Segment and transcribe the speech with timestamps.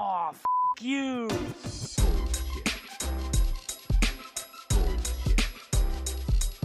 [0.00, 0.42] Oh, f
[0.80, 1.28] you.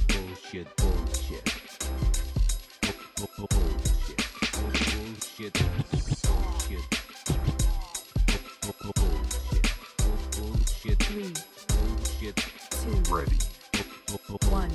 [0.07, 1.45] Bullshit, bullshit.
[3.17, 4.21] Bu- bu- Bullshit.
[4.53, 5.53] Bullshit.
[6.23, 6.85] Bullshit.
[8.61, 9.65] Bu- bu- Bullshit.
[9.97, 10.99] Bu- Bullshit.
[10.99, 11.33] Three,
[11.73, 12.35] Bullshit.
[12.69, 13.37] two, Ready.
[13.73, 14.69] Bu- bu- bu- one.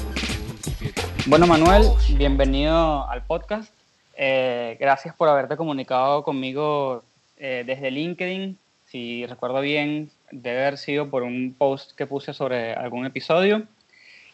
[0.00, 1.26] Bullshit.
[1.26, 3.70] Bueno, Manuel, bienvenido al podcast.
[4.16, 7.02] Eh, gracias por haberte comunicado conmigo
[7.36, 8.58] eh, desde LinkedIn.
[8.84, 13.66] Si recuerdo bien, debe haber sido por un post que puse sobre algún episodio.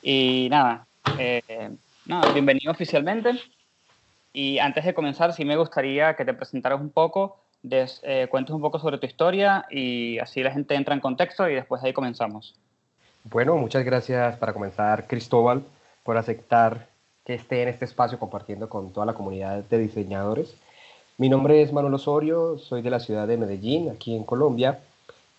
[0.03, 0.87] Y nada,
[1.19, 1.71] eh,
[2.35, 3.33] bienvenido oficialmente.
[4.33, 8.55] Y antes de comenzar, sí me gustaría que te presentaras un poco, des- eh, cuentes
[8.55, 11.89] un poco sobre tu historia y así la gente entra en contexto y después de
[11.89, 12.55] ahí comenzamos.
[13.25, 15.63] Bueno, muchas gracias para comenzar, Cristóbal,
[16.05, 16.89] por aceptar
[17.25, 20.55] que esté en este espacio compartiendo con toda la comunidad de diseñadores.
[21.21, 24.79] Mi nombre es Manuel Osorio, soy de la ciudad de Medellín, aquí en Colombia,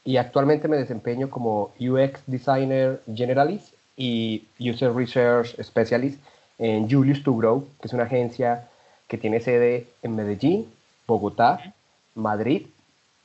[0.06, 6.24] y actualmente me desempeño como UX Designer Generalist y User Research Specialist
[6.60, 8.70] en Julius to Grow, que es una agencia
[9.08, 10.72] que tiene sede en Medellín,
[11.08, 11.74] Bogotá,
[12.14, 12.68] Madrid,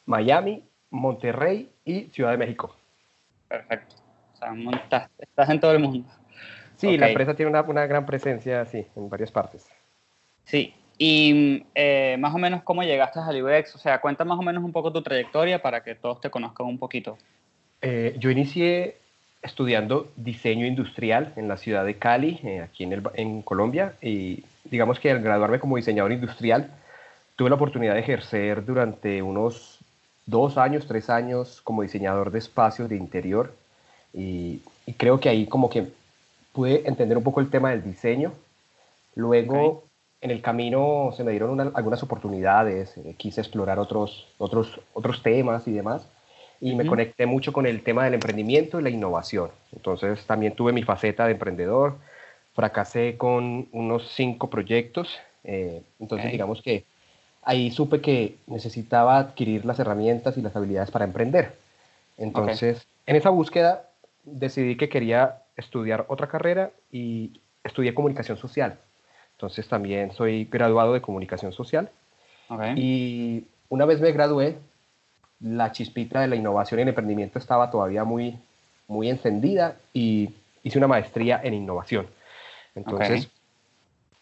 [0.06, 2.74] Miami, Monterrey y Ciudad de México.
[3.48, 3.96] Perfecto.
[4.32, 4.80] O sea, mon-
[5.18, 6.08] estás, en todo el mundo.
[6.78, 9.66] Sí, la empresa tiene una, una gran presencia, sí, en varias partes.
[10.46, 10.72] Sí.
[10.98, 14.64] Y eh, más o menos cómo llegaste al UX, o sea, cuenta más o menos
[14.64, 17.18] un poco tu trayectoria para que todos te conozcan un poquito.
[17.82, 18.96] Eh, yo inicié
[19.42, 24.42] estudiando diseño industrial en la ciudad de Cali, eh, aquí en, el- en Colombia, y
[24.64, 26.70] digamos que al graduarme como diseñador industrial,
[27.36, 29.78] tuve la oportunidad de ejercer durante unos
[30.24, 33.52] dos años, tres años como diseñador de espacios de interior,
[34.14, 35.88] y, y creo que ahí como que
[36.52, 38.32] pude entender un poco el tema del diseño.
[39.14, 39.84] Luego, Ok.
[40.26, 45.22] En el camino se me dieron una- algunas oportunidades, eh, quise explorar otros, otros, otros
[45.22, 46.06] temas y demás,
[46.60, 49.50] y me conecté mucho con el tema del emprendimiento y la innovación.
[49.72, 51.96] Entonces, también tuve mi faceta de emprendedor,
[52.54, 56.84] fracasé con unos cinco proyectos, eh, entonces digamos que
[57.42, 61.52] ahí supe que necesitaba adquirir las herramientas y las habilidades para emprender.
[62.18, 63.88] Entonces, en esa búsqueda
[64.24, 68.78] decidí que quería estudiar otra carrera y estudié comunicación social.
[69.36, 71.90] Entonces también soy graduado de comunicación social.
[72.74, 74.56] Y una vez me gradué,
[75.40, 78.38] la chispita de la innovación y el emprendimiento estaba todavía muy,
[78.88, 80.30] muy encendida y
[80.62, 82.06] hice una maestría en innovación.
[82.74, 83.28] Entonces,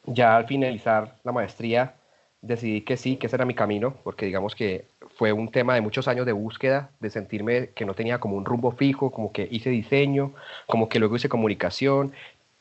[0.07, 1.95] ya al finalizar la maestría,
[2.43, 4.85] decidí que sí, que ese era mi camino, porque digamos que
[5.17, 8.45] fue un tema de muchos años de búsqueda, de sentirme que no tenía como un
[8.45, 10.33] rumbo fijo, como que hice diseño,
[10.67, 12.13] como que luego hice comunicación,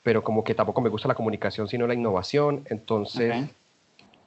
[0.04, 2.64] pero como que tampoco me gusta la comunicación, sino la innovación.
[2.70, 3.50] Entonces, Ok.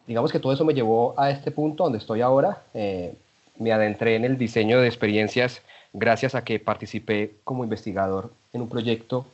[0.07, 2.63] digamos que todo eso me llevó a este punto donde estoy ahora.
[2.75, 3.15] Eh,
[3.59, 8.69] me adentré en el diseño de experiencias gracias a que participé como investigador en un
[8.69, 9.27] proyecto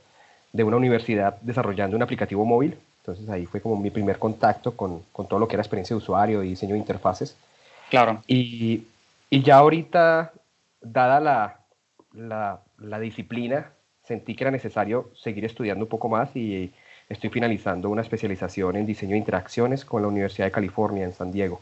[0.53, 2.77] de una universidad desarrollando un aplicativo móvil.
[3.01, 5.99] Entonces ahí fue como mi primer contacto con, con todo lo que era experiencia de
[5.99, 7.37] usuario y diseño de interfaces.
[7.91, 8.23] Claro.
[8.27, 8.85] Y,
[9.29, 10.33] y ya ahorita,
[10.81, 11.59] dada la,
[12.13, 13.73] la, la disciplina,
[14.05, 16.73] sentí que era necesario seguir estudiando un poco más y
[17.09, 21.33] estoy finalizando una especialización en diseño de interacciones con la Universidad de California en San
[21.33, 21.61] Diego.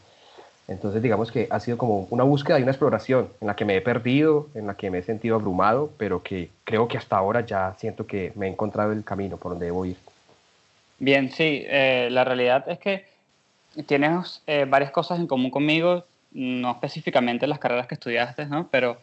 [0.67, 3.75] Entonces digamos que ha sido como una búsqueda y una exploración en la que me
[3.75, 7.45] he perdido, en la que me he sentido abrumado, pero que creo que hasta ahora
[7.45, 9.97] ya siento que me he encontrado el camino por donde debo ir.
[10.99, 13.05] Bien, sí, eh, la realidad es que
[13.85, 18.67] tienes eh, varias cosas en común conmigo, no específicamente las carreras que estudiaste, ¿no?
[18.71, 18.97] Pero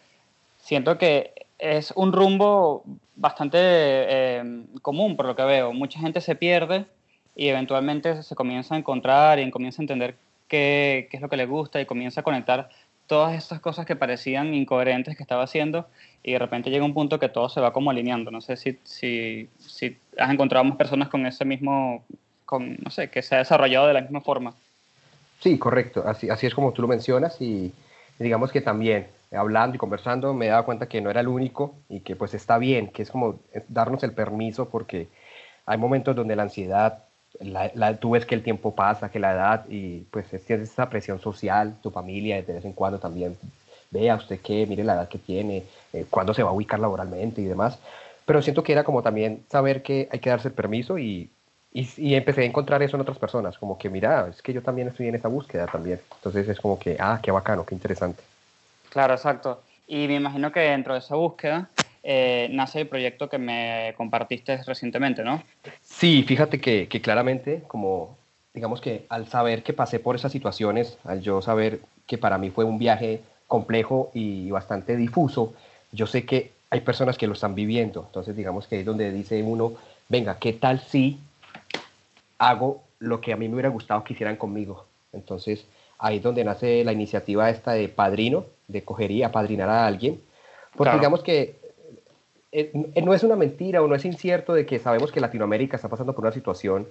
[0.60, 2.84] siento que es un rumbo
[3.16, 5.72] bastante eh, común por lo que veo.
[5.72, 6.86] Mucha gente se pierde
[7.34, 10.16] y eventualmente se comienza a encontrar y comienza a entender
[10.46, 12.70] qué, qué es lo que le gusta y comienza a conectar
[13.06, 15.86] todas estas cosas que parecían incoherentes que estaba haciendo
[16.22, 18.30] y de repente llega un punto que todo se va como alineando.
[18.30, 22.04] No sé si, si, si has encontrado más personas con ese mismo,
[22.44, 24.54] con, no sé, que se ha desarrollado de la misma forma.
[25.40, 26.04] Sí, correcto.
[26.06, 27.72] Así, así es como tú lo mencionas y
[28.18, 31.74] digamos que también hablando y conversando me he dado cuenta que no era el único
[31.88, 35.08] y que pues está bien, que es como darnos el permiso porque
[35.66, 37.04] hay momentos donde la ansiedad,
[37.40, 40.88] la, tú ves que el tiempo pasa, que la edad y pues es- tienes esa
[40.88, 43.36] presión social, tu familia de vez en cuando también,
[43.90, 47.40] vea usted qué, mire la edad que tiene, eh, cuándo se va a ubicar laboralmente
[47.40, 47.78] y demás.
[48.26, 51.30] Pero siento que era como también saber que hay que darse el permiso y,
[51.72, 54.62] y, y empecé a encontrar eso en otras personas, como que mira, es que yo
[54.62, 56.00] también estoy en esa búsqueda también.
[56.16, 58.22] Entonces es como que, ah, qué bacano, qué interesante.
[58.98, 59.62] Claro, exacto.
[59.86, 61.70] Y me imagino que dentro de esa búsqueda
[62.02, 65.40] eh, nace el proyecto que me compartiste recientemente, ¿no?
[65.80, 68.18] Sí, fíjate que, que claramente, como
[68.52, 71.78] digamos que al saber que pasé por esas situaciones, al yo saber
[72.08, 75.54] que para mí fue un viaje complejo y bastante difuso,
[75.92, 78.02] yo sé que hay personas que lo están viviendo.
[78.04, 79.74] Entonces, digamos que es donde dice uno,
[80.08, 81.20] venga, ¿qué tal si
[82.38, 84.86] hago lo que a mí me hubiera gustado que hicieran conmigo?
[85.12, 85.64] Entonces,
[85.98, 90.20] ahí es donde nace la iniciativa esta de padrino, de coger y apadrinar a alguien.
[90.76, 90.98] Porque Claro.
[90.98, 91.56] digamos que
[92.52, 95.76] eh, eh, no es una mentira o no es incierto de que sabemos que Latinoamérica
[95.76, 96.86] está pasando por una situación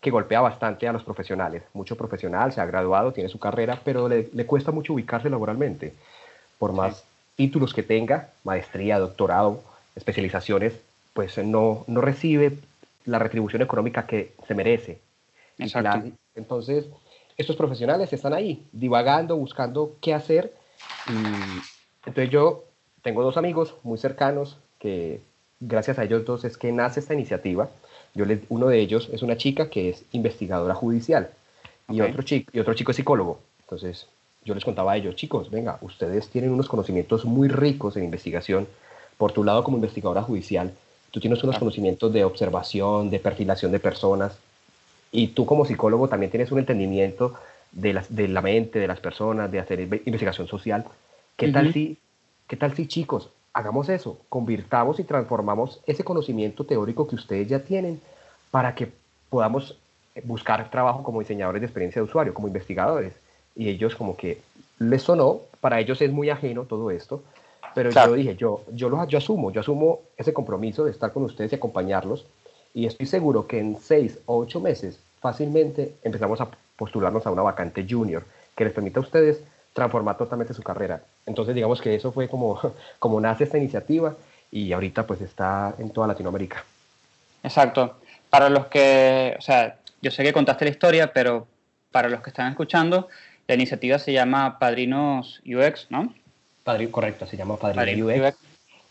[0.00, 1.62] que golpea bastante a los profesionales.
[1.74, 5.94] Mucho profesional se ha graduado, tiene su carrera, pero le, le cuesta mucho ubicarse laboralmente.
[6.58, 7.04] Por más
[7.36, 9.62] títulos que tenga, maestría, doctorado,
[9.96, 10.74] especializaciones,
[11.12, 12.58] pues no, no recibe
[13.04, 15.00] la retribución económica que se merece.
[15.58, 15.98] Exacto.
[15.98, 16.86] la- entonces,
[17.40, 20.54] estos profesionales están ahí, divagando, buscando qué hacer.
[21.08, 22.64] Y entonces yo
[23.02, 25.20] tengo dos amigos muy cercanos que
[25.58, 27.68] gracias a ellos dos es que nace esta iniciativa.
[28.14, 31.30] Yo les, uno de ellos es una chica que es investigadora judicial
[31.88, 33.40] y, otro chico, y otro chico es psicólogo.
[33.62, 34.06] Entonces
[34.44, 38.66] yo les contaba a ellos, chicos, venga, ustedes tienen unos conocimientos muy ricos en investigación.
[39.18, 40.72] Por tu lado como investigadora judicial,
[41.10, 44.38] tú tienes unos conocimientos de observación, de perfilación de personas,
[45.12, 47.34] y tú como psicólogo también tienes un entendimiento
[47.72, 50.84] de, las, de la mente, de las personas, de hacer inve- investigación social.
[51.36, 51.98] ¿Qué, tal si,
[52.46, 54.18] ¿Qué tal si, chicos, hagamos eso?
[54.28, 58.00] Convirtamos y transformamos ese conocimiento teórico que ustedes ya tienen
[58.50, 58.90] para que
[59.28, 59.76] podamos
[60.24, 63.14] buscar trabajo como diseñadores de experiencia de usuario, como investigadores.
[63.56, 64.40] Y ellos como que
[64.78, 67.22] les sonó, para ellos es muy ajeno todo esto,
[67.74, 68.10] pero Claro.
[68.10, 71.52] yo dije, yo, yo, lo, yo asumo, yo asumo ese compromiso de estar con ustedes
[71.52, 72.26] y acompañarlos.
[72.74, 77.42] Y estoy seguro que en seis o ocho meses fácilmente empezamos a postularnos a una
[77.42, 78.24] vacante junior
[78.56, 81.02] que les permita a ustedes transformar totalmente su carrera.
[81.26, 82.60] Entonces digamos que eso fue como,
[82.98, 84.14] como nace esta iniciativa
[84.50, 86.64] y ahorita pues está en toda Latinoamérica.
[87.42, 87.96] Exacto.
[88.28, 91.46] Para los que, o sea, yo sé que contaste la historia, pero
[91.90, 93.08] para los que están escuchando,
[93.48, 96.12] la iniciativa se llama Padrinos UX, ¿no?
[96.62, 98.28] Padre, correcto, se llama Padrino Padrinos UX.
[98.28, 98.38] UX.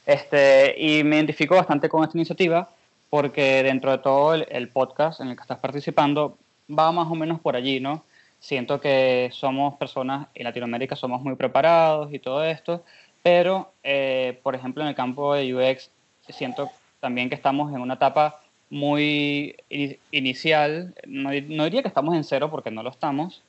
[0.05, 2.69] Este, y me identifico bastante con esta iniciativa
[3.09, 6.37] porque dentro de todo el, el podcast en el que estás participando
[6.69, 8.03] va más o menos por allí, ¿no?
[8.39, 12.83] Siento que somos personas en Latinoamérica, somos muy preparados y todo esto,
[13.21, 15.89] pero, eh, por ejemplo, en el campo de UX,
[16.29, 16.69] siento
[16.99, 18.39] también que estamos en una etapa
[18.69, 23.41] muy ini- inicial, no, no diría que estamos en cero porque no lo estamos,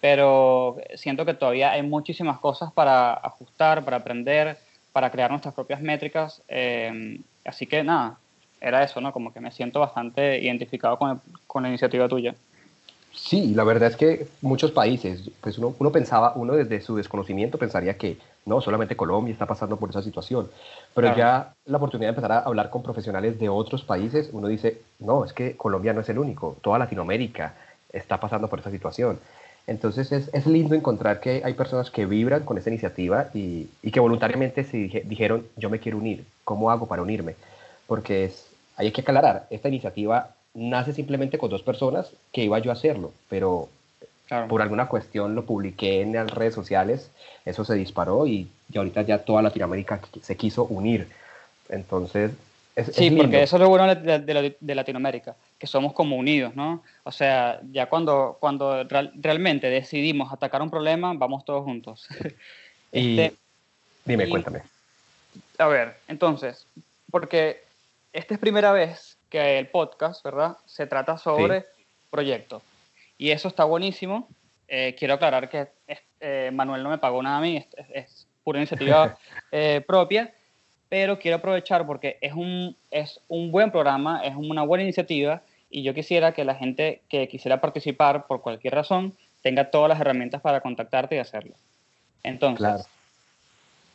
[0.00, 4.56] pero siento que todavía hay muchísimas cosas para ajustar, para aprender,
[4.92, 6.40] para crear nuestras propias métricas.
[6.48, 8.18] eh, así que nada,
[8.60, 9.12] era eso, ¿no?
[9.12, 12.34] Como que me siento bastante identificado con, el- con la iniciativa tuya.
[13.14, 17.58] Sí, la verdad es que muchos países, pues uno, uno pensaba, uno desde su desconocimiento
[17.58, 18.16] pensaría que
[18.46, 20.48] no, solamente Colombia está pasando por esa situación,
[20.94, 21.18] pero Claro.
[21.18, 25.24] ya la oportunidad de empezar a hablar con profesionales de otros países, uno dice, no,
[25.24, 27.54] es que Colombia no es el único, toda Latinoamérica
[27.92, 29.18] está pasando por esa situación.
[29.66, 33.90] Entonces es, es lindo encontrar que hay personas que vibran con esa iniciativa y, y
[33.90, 37.34] que voluntariamente se dije- dijeron, yo me quiero unir, ¿cómo hago para unirme?
[37.86, 38.47] Porque es,
[38.78, 43.12] hay que aclarar, esta iniciativa nace simplemente con dos personas que iba yo a hacerlo,
[43.28, 43.68] pero
[44.26, 44.46] Claro.
[44.48, 47.10] por alguna cuestión lo publiqué en las redes sociales,
[47.46, 51.08] eso se disparó y, y ahorita ya toda Latinoamérica se quiso unir.
[51.70, 52.32] Entonces,
[52.76, 55.94] es, es Sí, porque eso es lo bueno de, de- de- de Latinoamérica, que somos
[55.94, 56.82] como unidos, ¿no?
[57.04, 62.06] O sea, ya cuando, cuando real- realmente decidimos atacar un problema, vamos todos juntos.
[62.92, 63.36] Y Este,
[64.04, 64.60] dime, y- cuéntame.
[65.58, 66.66] A ver, entonces,
[67.10, 67.62] porque
[68.18, 70.56] esta es primera vez que el podcast, ¿verdad?
[70.66, 71.66] Se trata sobre
[72.10, 72.62] proyectos.
[73.16, 74.28] Y eso está buenísimo.
[74.68, 75.68] Eh, quiero aclarar que
[76.20, 79.16] eh, Manuel no me pagó nada a mí, es, es- es pura iniciativa
[79.52, 80.32] eh, propia,
[80.88, 85.82] pero quiero aprovechar porque es un, es un buen programa, es una buena iniciativa y
[85.82, 90.40] yo quisiera que la gente que quisiera participar por cualquier razón tenga todas las herramientas
[90.40, 91.54] para contactarte y hacerlo.
[92.22, 92.84] Entonces, Claro.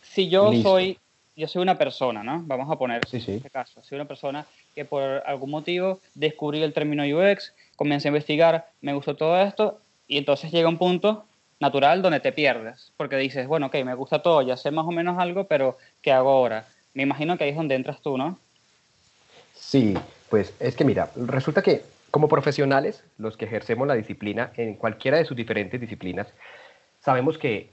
[0.03, 0.69] si yo Listo.
[0.69, 0.97] soy,
[1.35, 2.41] yo soy una persona, ¿no?
[2.45, 6.73] Vamos a poner Sí, este caso, soy una persona que por algún motivo descubrí el
[6.73, 11.25] término UX, comencé a investigar, me gustó todo esto y entonces llega un punto
[11.59, 14.91] natural donde te pierdes, porque dices, bueno, ok, me gusta todo, ya sé más o
[14.91, 16.67] menos algo, pero ¿qué hago ahora?
[16.93, 18.37] Me imagino que ahí es donde entras tú, ¿no?
[19.53, 19.95] Sí,
[20.29, 25.17] pues es que mira, resulta que como profesionales, los que ejercemos la disciplina en cualquiera
[25.17, 26.27] de sus diferentes disciplinas,
[26.99, 27.71] sabemos que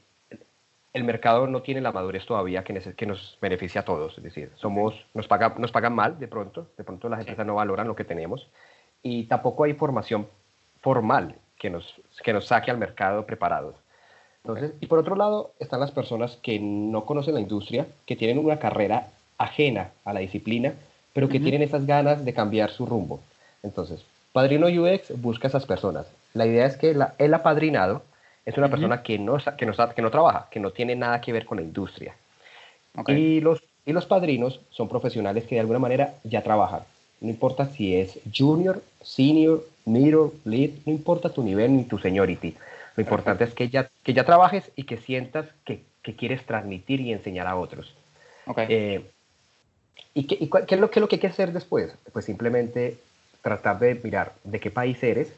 [0.93, 4.19] el mercado no tiene la madurez todavía que, nos beneficia a todos.
[4.19, 7.55] Es decir, somos, nos, paga- nos pagan mal de pronto, de pronto las empresas no
[7.55, 8.47] valoran lo que tenemos
[9.03, 10.27] y tampoco hay formación
[10.81, 11.95] formal que nos,
[12.25, 13.75] que nos saque al mercado preparados.
[14.43, 18.39] Entonces, y por otro lado están las personas que no conocen la industria, que tienen
[18.39, 20.73] una carrera ajena a la disciplina,
[21.13, 23.21] pero que tienen esas ganas de cambiar su rumbo.
[23.63, 26.07] Entonces, Padrino UX busca a esas personas.
[26.35, 28.03] La idea es que la- el apadrinado
[28.47, 31.33] es una persona que no, que, no, que no trabaja, que no tiene nada que
[31.33, 32.15] ver con la industria.
[33.09, 36.83] Y, los, y los padrinos son profesionales que de alguna manera ya trabajan.
[37.21, 42.57] No importa si es junior, senior, middle, lead, no importa tu nivel ni tu seniority.
[42.97, 47.01] Lo importante es que ya, que ya trabajes y que sientas que, que quieres transmitir
[47.01, 47.95] y enseñar a otros.
[48.47, 48.59] ok.
[48.69, 49.11] Eh,
[50.15, 51.95] ¿Y, qué, y cuál- qué es lo, qué es lo que hay que hacer después?
[52.13, 52.97] Pues simplemente
[53.43, 55.33] tratar de mirar de qué país eres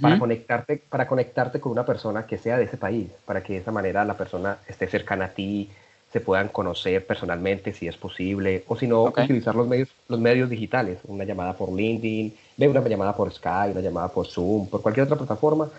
[0.00, 3.58] para, conectarte, para conectarte con una persona que sea de ese país, para que de
[3.60, 5.70] esa manera la persona esté cercana a ti,
[6.12, 10.50] se puedan conocer personalmente si es posible, o si no, utilizar los medios, los medios
[10.50, 14.82] digitales, una llamada por LinkedIn, ve una llamada por Skype, una llamada por Zoom, por
[14.82, 15.70] cualquier otra plataforma,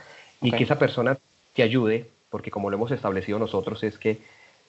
[0.41, 1.17] y que esa persona
[1.53, 4.20] te ayude, porque como lo hemos establecido nosotros, es que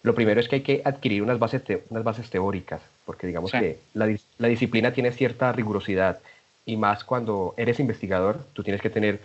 [0.03, 3.53] lo primero es que hay que adquirir unas bases, te- unas bases teóricas, porque digamos
[3.53, 3.59] Sí.
[3.59, 6.19] que la, la disciplina tiene cierta rigurosidad,
[6.65, 9.21] y más cuando eres investigador, tú tienes que tener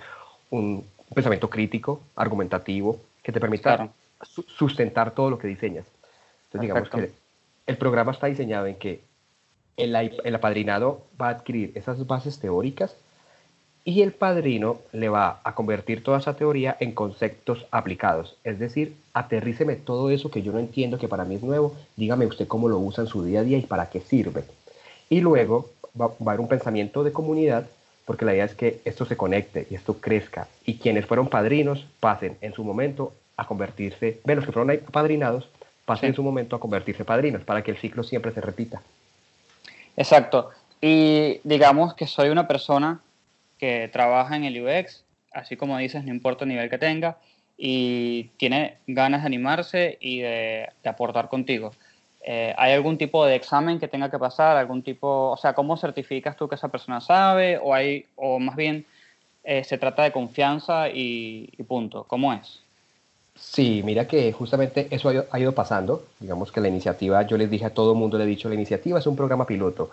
[0.49, 3.91] un pensamiento crítico, argumentativo, que te permita Claro.
[4.23, 5.85] su- sustentar todo lo que diseñas.
[6.45, 7.11] Entonces, digamos que
[7.67, 9.01] el programa está diseñado en que
[9.75, 12.95] el, el apadrinado va a adquirir esas bases teóricas
[13.83, 18.35] y el padrino le va a convertir toda esa teoría en conceptos aplicados.
[18.43, 22.25] Es decir, aterríceme todo eso que yo no entiendo, que para mí es nuevo, dígame
[22.25, 24.43] usted cómo lo usa en su día a día y para qué sirve.
[25.09, 27.65] Y luego va, va a haber un pensamiento de comunidad,
[28.05, 30.47] porque la idea es que esto se conecte y esto crezca.
[30.65, 34.81] Y quienes fueron padrinos pasen en su momento a convertirse, ve, los que fueron ahí
[34.87, 35.47] apadrinados,
[35.85, 36.07] pasen Sí.
[36.07, 38.81] en su momento a convertirse padrinos, para que el ciclo siempre se repita.
[39.95, 40.51] Exacto.
[40.81, 42.99] Y digamos que soy una persona
[43.57, 47.17] que trabaja en el UX, así como dices, no importa el nivel que tenga,
[47.57, 51.73] y tiene ganas de animarse y de, de aportar contigo.
[52.29, 54.57] Eh, ¿Hay algún tipo de examen que tenga que pasar?
[54.57, 57.57] ¿Algún tipo, o sea, cómo certificas tú que esa persona sabe?
[57.57, 58.85] ¿O, hay, o más bien
[59.45, 62.03] eh, se trata de confianza y, y punto?
[62.03, 62.59] ¿Cómo es?
[63.33, 66.03] Sí, mira que justamente eso ha ido, ha ido pasando.
[66.19, 68.55] Digamos que la iniciativa, yo les dije a todo el mundo, le he dicho, la
[68.55, 69.89] iniciativa es un programa piloto.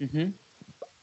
[0.00, 0.32] Ujú.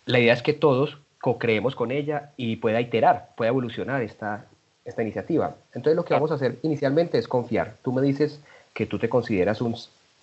[0.06, 4.44] La idea es que todos co-creemos con ella y pueda iterar, pueda evolucionar esta,
[4.84, 5.56] esta iniciativa.
[5.74, 6.24] Entonces lo que Claro.
[6.24, 7.76] vamos a hacer inicialmente es confiar.
[7.84, 8.42] Tú me dices
[8.74, 9.74] que tú te consideras un,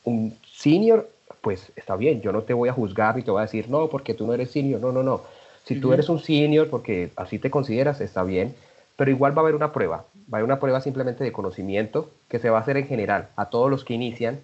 [0.04, 1.08] un senior,
[1.40, 3.88] pues está bien, yo no te voy a juzgar ni te voy a decir, no,
[3.88, 5.22] porque tú no eres senior, no, no, no.
[5.64, 8.54] Si tú eres un senior porque así te consideras, está bien,
[8.96, 12.10] pero igual va a haber una prueba, va a haber una prueba simplemente de conocimiento
[12.28, 14.40] que se va a hacer en general a todos los que inician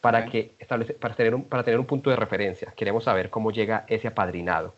[0.00, 2.72] para, que establece, para, tener un, para tener un punto de referencia.
[2.76, 4.74] Queremos saber cómo llega ese apadrinado.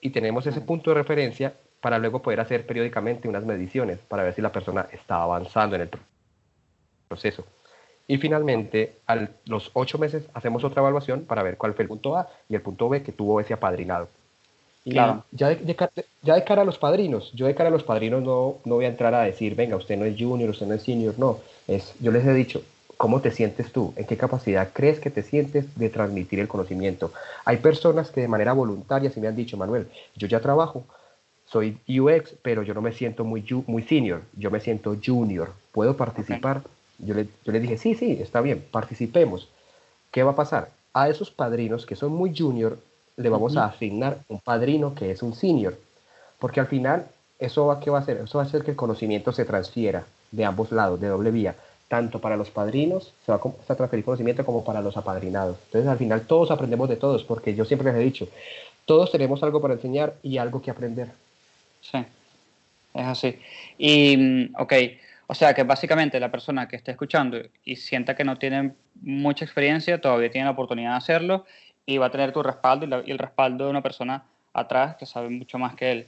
[0.00, 4.34] Y tenemos ese punto de referencia para luego poder hacer periódicamente unas mediciones para ver
[4.34, 6.00] si la persona está avanzando en el pro-
[7.08, 7.44] proceso.
[8.06, 12.16] Y finalmente, a los ocho meses, hacemos otra evaluación para ver cuál fue el punto
[12.16, 14.08] A y el punto B que tuvo ese apadrinado.
[14.84, 15.24] Y Claro.
[15.30, 15.90] ya, de, de ca-
[16.22, 18.86] ya de cara a los padrinos, yo de cara a los padrinos no, no voy
[18.86, 21.38] a entrar a decir, venga, usted no es junior, usted no es senior, no.
[21.68, 22.62] Es, yo les he dicho,
[22.96, 23.92] ¿cómo te sientes tú?
[23.96, 27.12] ¿En qué capacidad crees que te sientes de transmitir el conocimiento?
[27.44, 30.84] Hay personas que de manera voluntaria sí me han dicho, Manuel, yo ya trabajo,
[31.44, 35.96] soy UX, pero yo no me siento muy, muy senior, yo me siento junior, ¿puedo
[35.96, 36.62] participar?
[37.04, 39.48] Yo, le, yo le dije, sí, sí, está bien, participemos.
[40.10, 40.70] ¿Qué va a pasar?
[40.92, 42.78] A esos padrinos que son muy junior,
[43.16, 45.78] le vamos a asignar un padrino que es un senior,
[46.38, 47.06] porque al final
[47.38, 48.16] eso va, ¿qué va a hacer?
[48.18, 51.54] Eso va a hacer que el conocimiento se transfiera de ambos lados, de doble vía,
[51.88, 55.56] tanto para los padrinos, se va a, com- a transferir conocimiento como para los apadrinados.
[55.66, 58.28] Entonces al final todos aprendemos de todos, porque yo siempre les he dicho,
[58.84, 61.08] todos tenemos algo para enseñar y algo que aprender.
[61.80, 61.98] Sí,
[62.94, 63.38] es así.
[63.78, 64.72] Y, mm, ok,
[65.30, 69.44] o sea que básicamente la persona que esté escuchando y sienta que no tiene mucha
[69.44, 71.46] experiencia, todavía tiene la oportunidad de hacerlo
[71.86, 74.96] y va a tener tu respaldo y, la- y el respaldo de una persona atrás
[74.96, 76.06] que sabe mucho más que él.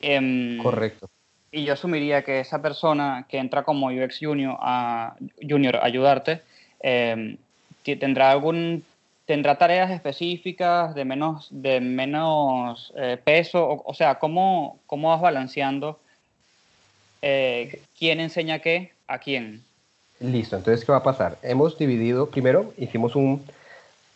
[0.00, 1.08] Em, Correcto.
[1.52, 5.14] Y yo asumiría que esa persona que entra como UX Junior a,
[5.48, 6.42] junior a ayudarte,
[7.84, 8.82] ti- tendrá algún
[9.26, 15.20] tendrá tareas específicas de menos de menos eh, peso, o, o sea, ¿cómo, cómo vas
[15.20, 16.00] balanceando
[17.22, 19.62] eh, quién enseña qué a quién?
[20.20, 21.38] Listo, entonces, ¿qué va a pasar?
[21.42, 23.44] Hemos dividido, primero hicimos un,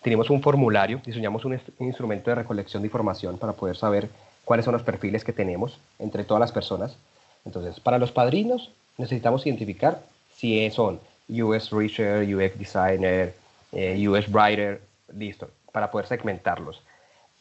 [0.02, 4.10] tenemos un formulario, diseñamos un, un instrumento de recolección de información para poder saber
[4.44, 6.96] cuáles son los perfiles que tenemos entre todas las personas.
[7.44, 10.02] Entonces, para los padrinos necesitamos identificar
[10.36, 13.34] si son UX Researcher, UX Designer,
[13.72, 14.80] eh, UX Writer,
[15.16, 16.82] listo, para poder segmentarlos.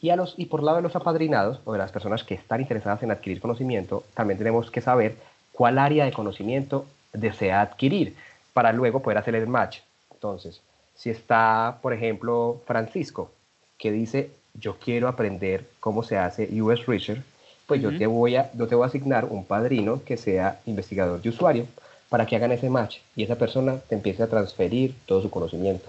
[0.00, 2.60] Y, a los, y por lado de los apadrinados o de las personas que están
[2.60, 5.16] interesadas en adquirir conocimiento, también tenemos que saber
[5.54, 8.14] cuál área de conocimiento desea adquirir
[8.52, 9.78] para luego poder hacer el match.
[10.12, 10.60] Entonces,
[10.94, 13.30] si está, por ejemplo, Francisco,
[13.78, 17.22] que dice, yo quiero aprender cómo se hace US Research,
[17.66, 21.22] pues yo, te voy a, yo te voy a asignar un padrino que sea investigador
[21.22, 21.66] de usuario
[22.10, 25.88] para que hagan ese match y esa persona te empiece a transferir todo su conocimiento.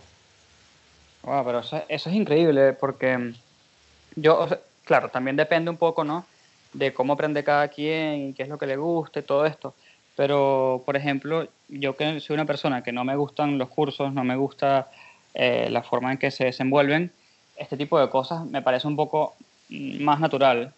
[1.24, 3.34] Wow, pero eso, eso es increíble porque
[4.16, 6.26] yo, o sea, claro, también depende un poco, ¿no?
[6.78, 9.74] De cómo aprende cada quien y qué es lo que le gusta y todo esto.
[10.16, 14.24] Pero, por ejemplo, yo que soy una persona que no me gustan los cursos, no
[14.24, 14.88] me gusta
[15.34, 17.12] eh, la forma en que se desenvuelven,
[17.58, 19.36] este tipo de cosas me parece un poco
[19.70, 20.74] mm, más natural.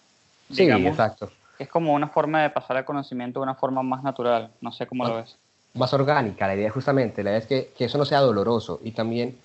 [0.52, 1.32] Sí, digamos, exacto.
[1.60, 4.50] Es como una forma de pasar el conocimiento de una forma más natural.
[4.62, 5.38] No sé cómo lo ves.
[5.74, 8.92] Más orgánica, la idea justamente, la idea es que, que eso no sea doloroso y
[8.92, 9.38] también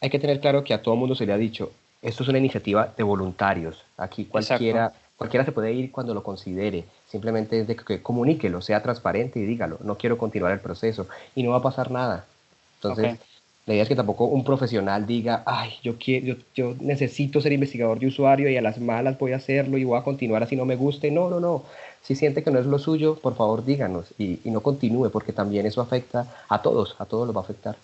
[0.00, 2.38] hay que tener claro que a todo mundo se le ha dicho, esto es una
[2.38, 7.76] iniciativa de voluntarios, aquí cualquiera, cualquiera se puede ir cuando lo considere, simplemente es de
[7.76, 11.58] que, que comuníquelo, sea transparente y dígalo, no quiero continuar el proceso y no va
[11.58, 12.24] a pasar nada.
[12.76, 13.20] Entonces, Ok.
[13.66, 17.52] la idea es que tampoco un profesional diga, ay, yo, quiero, yo, yo necesito ser
[17.52, 20.56] investigador de usuario y a las malas voy a hacerlo y voy a continuar así
[20.56, 21.10] no me guste.
[21.10, 21.62] No, no, no.
[22.02, 25.32] Si siente que no es lo suyo, por favor díganos y, y no continúe porque
[25.32, 27.76] también eso afecta a todos, a todos los va a afectar.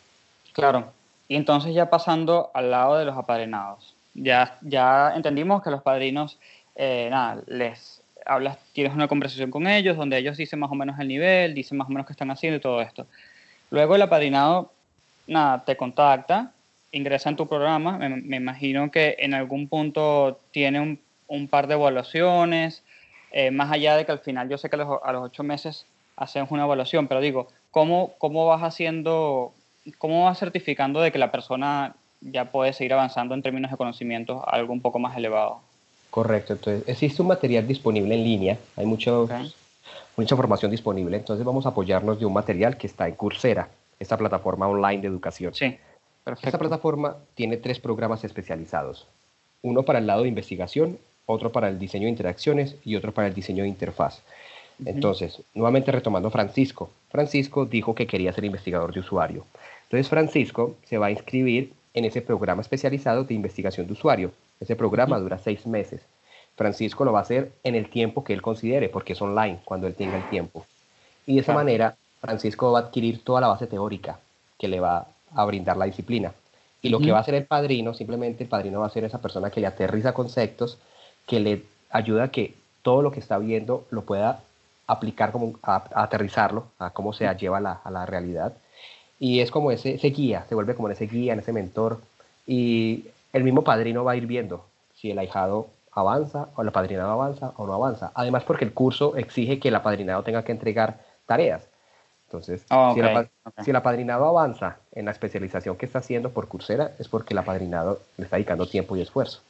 [0.53, 0.87] Claro.
[1.29, 3.95] Y entonces ya pasando al lado de los apadrinados.
[4.15, 6.39] Ya, ya entendimos que los padrinos,
[6.79, 10.99] eh, nada, les hablas, tienes una conversación con ellos donde ellos dicen más o menos
[10.99, 13.07] el nivel, dicen más o menos qué están haciendo y todo esto.
[13.71, 14.73] Luego el apadrinado,
[15.27, 16.53] nada, te contacta,
[16.93, 17.99] ingresa en tu programa.
[17.99, 22.83] Me, me imagino que en algún punto tiene un, un par de evaluaciones,
[23.33, 25.43] eh, más allá de que al final yo sé que a los, a los ocho
[25.43, 29.53] meses hacemos una evaluación, pero digo, ¿cómo, cómo vas haciendo,
[29.99, 34.43] cómo vas certificando de que la persona ya puede seguir avanzando en términos de conocimientos
[34.45, 35.61] a algo un poco más elevado?
[36.19, 39.31] Correcto, entonces existe un material disponible en línea, hay mucho, Ok.
[40.17, 43.69] mucha información disponible, entonces vamos a apoyarnos de un material que está en Coursera,
[44.01, 45.55] esta plataforma online de educación.
[45.55, 46.59] Sí, Esta perfecto.
[46.59, 49.07] plataforma tiene tres programas especializados.
[49.63, 53.29] Uno para el lado de investigación, otro para el diseño de interacciones y otro para
[53.29, 54.21] el diseño de interfaz.
[54.81, 54.91] Ujú.
[54.91, 56.91] Entonces, nuevamente retomando Francisco.
[57.13, 59.45] Francisco dijo que quería ser investigador de usuario.
[59.85, 64.33] Entonces, Francisco se va a inscribir en ese programa especializado de investigación de usuario.
[64.61, 66.01] Ese programa dura seis meses.
[66.57, 69.87] Francisco lo va a hacer en el tiempo que él considere, porque es online, cuando
[69.87, 70.67] él tenga el tiempo.
[71.27, 74.19] Y de esa manera, Francisco va a adquirir toda la base teórica
[74.59, 76.33] que le va a brindar la disciplina.
[76.83, 79.21] Y lo que va a hacer el padrino, simplemente el padrino va a ser esa
[79.21, 80.79] persona que le aterriza conceptos,
[81.27, 84.41] que le ayuda a que todo lo que está viendo lo pueda
[84.87, 88.55] aplicar, como a, a aterrizarlo, a cómo se lleva a la, a la realidad.
[89.21, 92.01] Y es como ese, ese guía, se vuelve como ese guía, en ese mentor.
[92.47, 97.11] Y el mismo padrino va a ir viendo si el ahijado avanza o el apadrinado
[97.11, 98.13] avanza o no avanza.
[98.15, 101.69] Además, porque el curso exige que el apadrinado tenga que entregar tareas.
[102.27, 103.61] Entonces, Ah, si, el ok, apa- ok.
[103.65, 107.39] si el apadrinado avanza en la especialización que está haciendo por Coursera, es porque el
[107.39, 109.43] apadrinado le está dedicando tiempo y esfuerzo.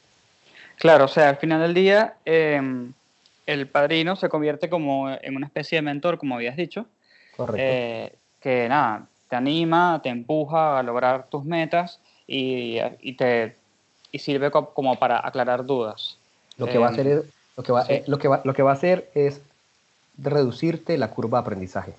[0.76, 2.60] Claro, o sea, al final del día, eh,
[3.46, 6.86] el padrino se convierte como en una especie de mentor, como habías dicho,
[7.36, 7.60] Correcto.
[7.60, 13.56] eh, que nada, te anima, te empuja a lograr tus metas y, y te
[14.18, 16.18] y sirve co- como para aclarar dudas.
[16.57, 17.24] lo que va a em, hacer es,
[17.57, 17.92] lo que va, sí.
[17.94, 19.40] eh, lo que va, lo que va a hacer es
[20.18, 21.94] reducirte la curva de aprendizaje.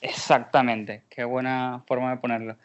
[0.00, 2.56] Exactamente, qué buena forma de ponerlo.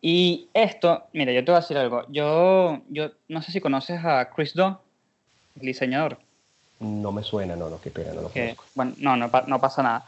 [0.00, 2.04] Y esto, mira, yo te voy a decir algo.
[2.08, 4.80] Yo, yo no sé si conoces a Chris Do,
[5.60, 6.18] el diseñador.
[6.80, 8.64] No me suena, no, no, qué pena, no lo que, conozco.
[8.74, 10.06] bueno, no, no, no pasa nada.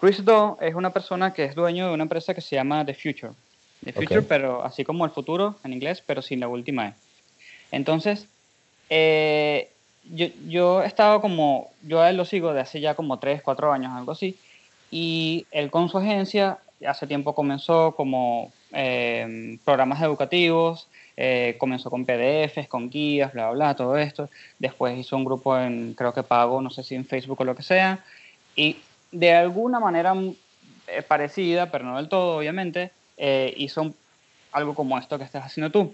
[0.00, 2.94] Chris Do es una persona que es dueño de una empresa que se llama The
[2.94, 3.32] Future.
[3.84, 4.26] The Future, Ok.
[4.26, 6.94] pero así como el futuro en inglés, pero sin la última E.
[7.70, 8.26] Entonces,
[8.90, 9.70] eh,
[10.10, 13.42] yo, yo he estado como, yo a él lo sigo de hace ya como 3,
[13.42, 14.36] 4 años, algo así,
[14.90, 22.04] y él con su agencia hace tiempo comenzó como eh, programas educativos, eh, comenzó con
[22.04, 24.30] PDFs, con guías, bla, bla, bla, todo esto.
[24.58, 27.56] Después hizo un grupo en, creo que pago, no sé si en Facebook o lo
[27.56, 28.04] que sea.
[28.54, 28.76] Y
[29.10, 30.34] de alguna manera mm,
[30.86, 33.92] eh, parecida, pero no del todo, obviamente, eh, hizo
[34.52, 35.92] algo como esto que estás haciendo tú.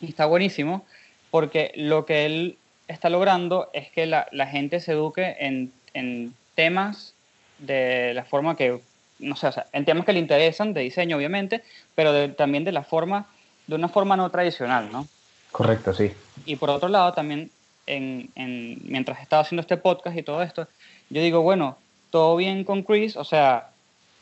[0.00, 0.84] Y está buenísimo
[1.30, 2.56] porque lo que él
[2.86, 7.14] está logrando es que la, la gente se eduque en, en temas
[7.58, 8.80] de la forma que,
[9.18, 11.62] no sé, o sea, en temas que le interesan, de diseño obviamente,
[11.94, 13.26] pero de- también de la forma,
[13.66, 15.06] de una forma no tradicional, ¿no?
[15.52, 16.12] Correcto, sí.
[16.46, 17.50] Y por otro lado, también,
[17.86, 20.68] en, en- mientras estaba haciendo este podcast y todo esto,
[21.10, 21.76] yo digo, bueno,
[22.10, 23.68] todo bien con Chris, o sea,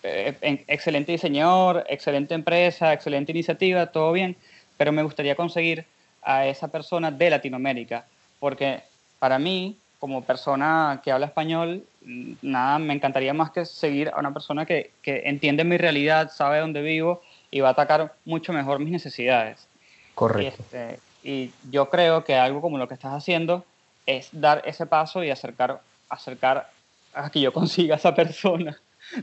[0.03, 4.37] eh, en- excelente diseñador, excelente empresa, excelente iniciativa, todo bien,
[4.77, 5.85] pero me gustaría conseguir
[6.23, 8.05] a esa persona de Latinoamérica,
[8.41, 8.83] porque
[9.19, 11.85] para mí, como persona que habla español,
[12.43, 16.61] nada, me encantaría más que seguir a una persona que, que entiende mi realidad, sabe
[16.61, 19.67] dónde vivo y va a atacar mucho mejor mis necesidades.
[20.11, 20.63] Y, Correcto.
[20.63, 23.65] este, y yo creo que algo como lo que estás haciendo
[24.05, 26.71] es dar ese paso y acercar acercar
[27.15, 28.77] a que yo consiga a esa persona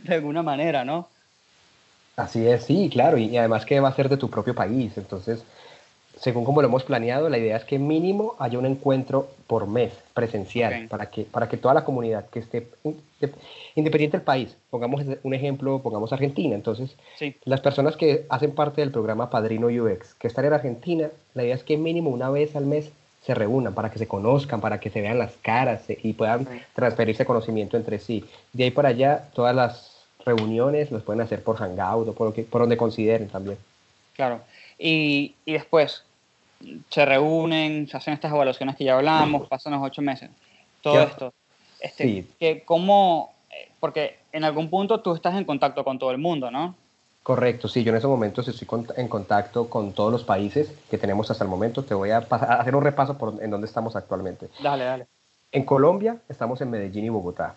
[0.04, 1.08] de alguna manera, ¿no?
[2.16, 4.98] Así es, sí, claro, y, y además que va a ser de tu propio país,
[4.98, 5.44] entonces
[6.20, 9.92] según como lo hemos planeado, la idea es que mínimo haya un encuentro por mes
[10.14, 13.34] presencial para, que, para que toda la comunidad que esté inde-
[13.76, 18.82] independiente del país, pongamos un ejemplo, pongamos Argentina, entonces Sí, las personas que hacen parte
[18.82, 22.56] del programa Padrino UX, que están en Argentina, la idea es que mínimo una vez
[22.56, 22.92] al mes
[23.26, 26.48] se reúnan para que se conozcan, para que se vean las caras eh, y puedan
[26.76, 28.24] transferirse conocimiento entre sí.
[28.54, 29.93] De ahí para allá, todas las
[30.26, 33.58] reuniones las pueden hacer por Hangout o por, lo que- por donde consideren también.
[34.16, 34.42] claro.
[34.80, 36.04] Y, y después
[36.90, 40.30] se reúnen, se hacen estas evaluaciones que ya hablamos, pasan los ocho meses,
[40.82, 41.34] todo esto.
[41.80, 42.28] Este, Sí.
[42.40, 46.50] que cómo, eh, porque en algún punto tú estás en contacto con todo el mundo,
[46.50, 46.76] ¿no?
[47.22, 50.98] Correcto, sí, yo en estos momentos estoy con- en contacto con todos los países que
[50.98, 51.84] tenemos hasta el momento.
[51.84, 54.50] Te voy a, pasar- a hacer un repaso por en dónde estamos actualmente.
[54.62, 55.08] Dale, dale.
[55.52, 57.56] En Colombia estamos en Medellín y Bogotá.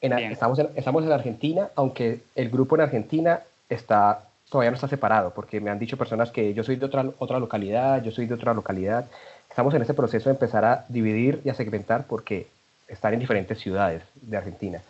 [0.00, 4.88] En estamos, en, estamos en Argentina, aunque el grupo en Argentina está, todavía no está
[4.88, 8.26] separado, porque me han dicho personas que yo soy de otra, otra localidad, yo soy
[8.26, 9.06] de otra localidad.
[9.48, 12.46] Estamos en ese proceso de empezar a dividir y a segmentar porque
[12.88, 14.82] están en diferentes ciudades de Argentina.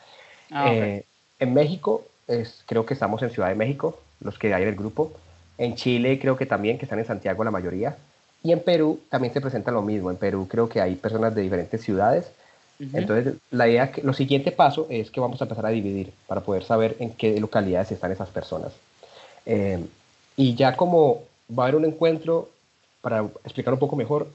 [0.50, 0.72] Ah.
[0.72, 1.04] Eh,
[1.38, 4.76] en México, es, creo que estamos en Ciudad de México, los que hay en el
[4.76, 5.12] grupo.
[5.58, 7.96] En Chile creo que también, que están en Santiago la mayoría.
[8.42, 10.10] Y en Perú también se presenta lo mismo.
[10.10, 12.30] En Perú creo que hay personas de diferentes ciudades.
[12.78, 16.42] Entonces, la idea, que, lo siguiente paso es que vamos a empezar a dividir para
[16.42, 18.72] poder saber en qué localidades están esas personas.
[19.46, 19.84] Eh,
[20.36, 22.50] y ya como va a haber un encuentro,
[23.00, 24.28] para explicar un poco mejor,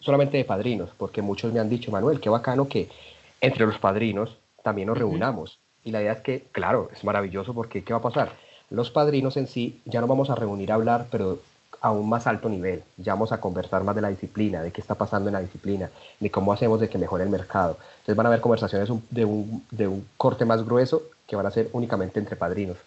[0.00, 2.88] solamente de padrinos, porque muchos me han dicho, Manuel, qué bacano que
[3.40, 5.58] entre los padrinos también nos reunamos.
[5.84, 8.32] Y la idea es que, claro, es maravilloso porque ¿qué va a pasar?
[8.70, 11.38] Los padrinos en sí ya no vamos a reunir a hablar, pero
[11.84, 12.82] a un más alto nivel.
[12.96, 15.90] Ya vamos a conversar más de la disciplina, de qué está pasando en la disciplina,
[16.18, 17.76] de cómo hacemos de que mejore el mercado.
[17.98, 21.50] Entonces van a haber conversaciones de un, de un corte más grueso que van a
[21.50, 22.78] ser únicamente entre padrinos,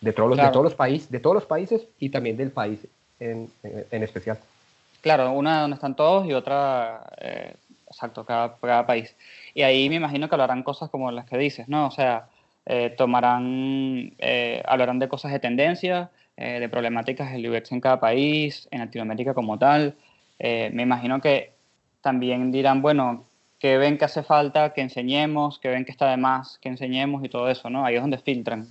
[0.00, 0.50] de todos los, Claro.
[0.50, 2.78] de todos los, países, de todos los países y también del país
[3.18, 4.38] en, en- en especial.
[5.00, 7.56] Claro, una donde están todos y otra, eh,
[7.88, 9.16] exacto, cada, cada país.
[9.52, 11.88] Y ahí me imagino que hablarán cosas como las que dices, ¿no?
[11.88, 12.26] O sea,
[12.66, 18.00] eh, tomarán, eh, hablarán de cosas de tendencia, eh, de problemáticas del UX en cada
[18.00, 19.94] país, en Latinoamérica como tal.
[20.38, 21.52] Eh, me imagino que
[22.00, 23.24] también dirán, bueno,
[23.58, 25.58] ¿qué ven que hace falta que enseñemos?
[25.58, 27.24] ¿Qué ven que está de más que enseñemos?
[27.24, 27.84] Y todo eso, ¿no?
[27.84, 28.66] Ahí es donde filtran.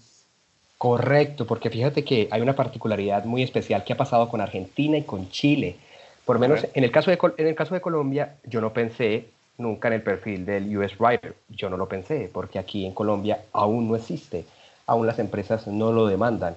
[0.77, 5.03] Correcto, porque fíjate que hay una particularidad muy especial que ha pasado con Argentina y
[5.03, 5.77] con Chile.
[6.25, 9.87] Por menos en el, caso de, en el caso de Colombia, yo no pensé nunca
[9.87, 11.35] en el perfil del US Writer.
[11.49, 14.45] Yo no lo pensé, porque aquí en Colombia aún no existe.
[14.85, 16.55] Aún las empresas no lo demandan.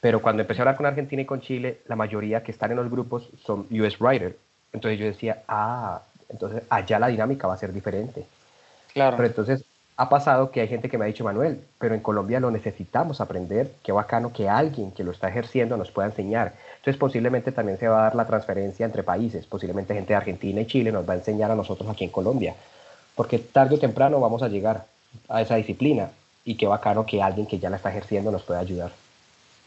[0.00, 2.76] Pero cuando empecé a hablar con Argentina y con Chile, la mayoría que están en
[2.76, 4.36] los grupos son US Writer.
[4.72, 8.24] Entonces yo decía, ah, entonces allá la dinámica va a ser diferente.
[8.92, 9.16] Claro.
[9.16, 9.64] Pero entonces
[9.96, 13.20] ha pasado que hay gente que me ha dicho, Manuel, pero en Colombia lo necesitamos
[13.20, 16.54] aprender, qué bacano que alguien que lo está ejerciendo nos pueda enseñar.
[16.76, 20.60] Entonces posiblemente también se va a dar la transferencia entre países, posiblemente gente de Argentina
[20.60, 22.54] y Chile nos va a enseñar a nosotros aquí en Colombia,
[23.16, 24.84] porque tarde o temprano vamos a llegar
[25.28, 26.10] a esa disciplina
[26.44, 28.92] y qué bacano que alguien que ya la está ejerciendo nos pueda ayudar.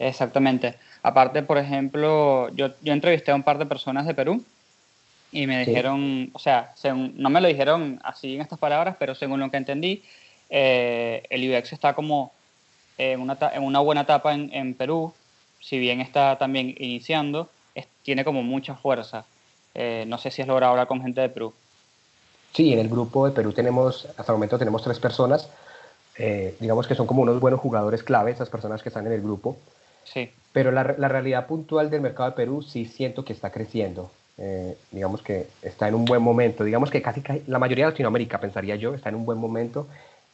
[0.08, 0.74] Exactamente.
[1.02, 4.42] Aparte, por ejemplo, yo, yo entrevisté a un par de personas de Perú
[5.30, 5.70] y me Sí.
[5.70, 9.50] dijeron, o sea, según- no me lo dijeron así en estas palabras, pero según lo
[9.50, 10.02] que entendí,
[10.50, 12.32] eh, el UX está como
[12.98, 15.14] en una, en una buena etapa en, en Perú,
[15.60, 19.24] si bien está también iniciando, es- tiene como mucha fuerza.
[19.74, 21.54] Eh, no sé si has logrado hablar con gente de Perú.
[22.52, 25.48] Sí, en el grupo de Perú tenemos, hasta el momento tenemos tres personas,
[26.18, 29.22] eh, digamos que son como unos buenos jugadores clave, esas personas que están en el
[29.22, 29.56] grupo.
[30.04, 34.10] Sí, Pero la, la realidad puntual del mercado de Perú sí siento que está creciendo.
[34.38, 36.64] Eh, digamos que está en un buen momento.
[36.64, 39.86] Digamos que casi, casi- la mayoría de Latinoamérica, pensaría yo, está en un buen momento.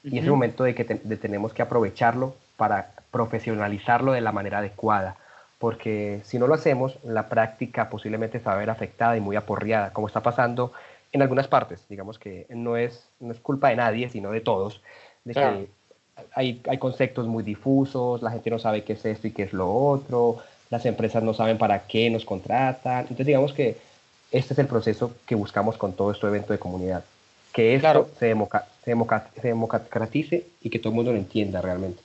[0.05, 4.33] Y es el momento de que te- de tenemos que aprovecharlo para profesionalizarlo de la
[4.33, 5.17] manera adecuada.
[5.59, 9.37] Porque si no lo hacemos, la práctica posiblemente se va a ver afectada y muy
[9.37, 10.73] aporreada, como está pasando
[11.13, 11.85] en algunas partes.
[11.89, 14.81] Digamos que no es, no es culpa de nadie, sino de todos.
[15.25, 15.59] De Claro.
[15.59, 15.69] que
[16.35, 19.53] hay, hay conceptos muy difusos, la gente no sabe qué es esto y qué es
[19.53, 20.39] lo otro,
[20.71, 23.01] las empresas no saben para qué nos contratan.
[23.03, 23.77] Entonces digamos que
[24.31, 27.03] este es el proceso que buscamos con todo este evento de comunidad.
[27.53, 28.09] Que esto Claro.
[28.19, 32.03] se, democa- se, democa- se democratice y que todo el mundo lo entienda realmente.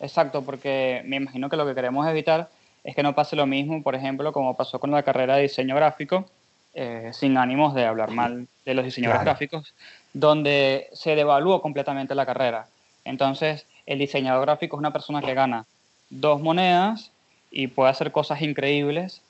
[0.00, 2.48] Exacto, porque me imagino que lo que queremos evitar
[2.82, 5.74] es que no pase lo mismo, por ejemplo, como pasó con la carrera de diseño
[5.74, 6.26] gráfico,
[6.74, 9.30] eh, sin ánimos de hablar mal de los diseñadores Claro.
[9.38, 9.74] gráficos,
[10.12, 12.66] donde se devaluó completamente la carrera.
[13.04, 15.66] Entonces, el diseñador gráfico es una persona que gana
[16.10, 17.10] dos monedas
[17.50, 19.20] y puede hacer cosas increíbles.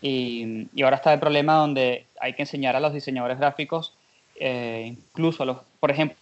[0.00, 3.94] Y, y ahora está el problema donde hay que enseñar a los diseñadores gráficos,
[4.36, 6.16] eh, incluso a los, por ejemplo,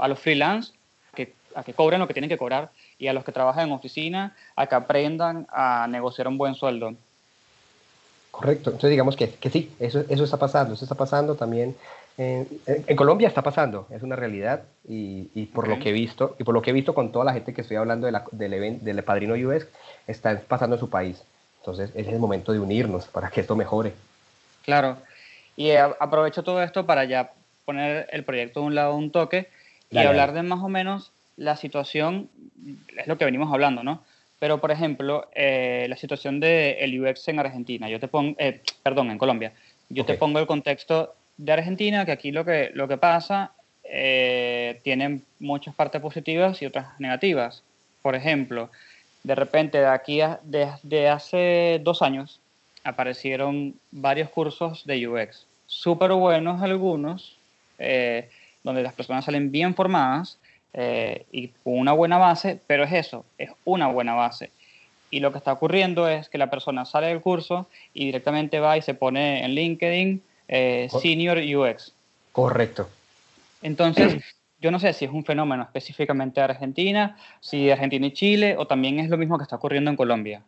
[0.00, 0.72] a los freelance
[1.14, 3.72] que, a que cobren lo que tienen que cobrar y a los que trabajan en
[3.72, 6.94] oficina a que aprendan a negociar un buen sueldo.
[8.30, 11.76] Correcto, entonces digamos que, que sí, eso, eso está pasando, eso está pasando también.
[12.18, 15.80] En, en Colombia está pasando, es una realidad y, y por lo Ok.
[15.80, 17.76] que he visto, y por lo que he visto con toda la gente que estoy
[17.78, 19.66] hablando de la- del, event, del Padrino UX,
[20.06, 21.22] está pasando en su país.
[21.60, 23.92] Entonces es el momento de unirnos para que esto mejore.
[24.64, 24.98] Claro.
[25.56, 27.32] Y a- aprovecho todo esto para ya
[27.64, 29.48] poner el proyecto de un lado un toque
[29.90, 30.42] y Dale, hablar dale.
[30.42, 32.28] de más o menos la situación,
[32.98, 34.02] es lo que venimos hablando, ¿no?
[34.38, 39.10] Pero, por ejemplo, eh, la situación del UX en Argentina, yo te pongo, eh, perdón,
[39.10, 39.52] en Colombia,
[39.88, 40.18] yo te Ok.
[40.18, 43.52] pongo el contexto de Argentina, que aquí lo que, lo que pasa
[43.84, 47.62] eh, tiene muchas partes positivas y otras negativas.
[48.02, 48.70] Por ejemplo,
[49.22, 52.40] de repente de aquí a, desde hace dos años
[52.84, 57.38] aparecieron varios cursos de UX, súper buenos algunos,
[57.78, 58.28] eh,
[58.62, 60.38] donde las personas salen bien formadas
[60.74, 64.50] eh, y con una buena base, pero es eso, es una buena base.
[65.10, 68.76] Y lo que está ocurriendo es que la persona sale del curso y directamente va
[68.76, 71.92] y se pone en LinkedIn eh, Senior UX.
[72.32, 72.88] Correcto.
[73.62, 74.22] Entonces,
[74.60, 78.56] yo no sé si es un fenómeno específicamente de Argentina, si de Argentina y Chile,
[78.58, 80.42] o también es lo mismo que está ocurriendo en Colombia.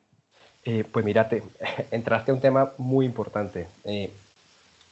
[0.64, 1.42] Eh, pues mírate,
[1.90, 3.68] entraste a un tema muy importante.
[3.84, 4.10] Eh,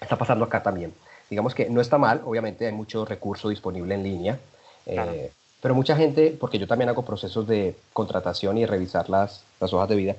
[0.00, 0.94] está pasando acá también.
[1.28, 4.38] Digamos que no está mal, obviamente hay mucho recurso disponible en línea,
[4.86, 9.72] eh, pero mucha gente, porque yo también hago procesos de contratación y revisar las, las
[9.72, 10.16] hojas de vida,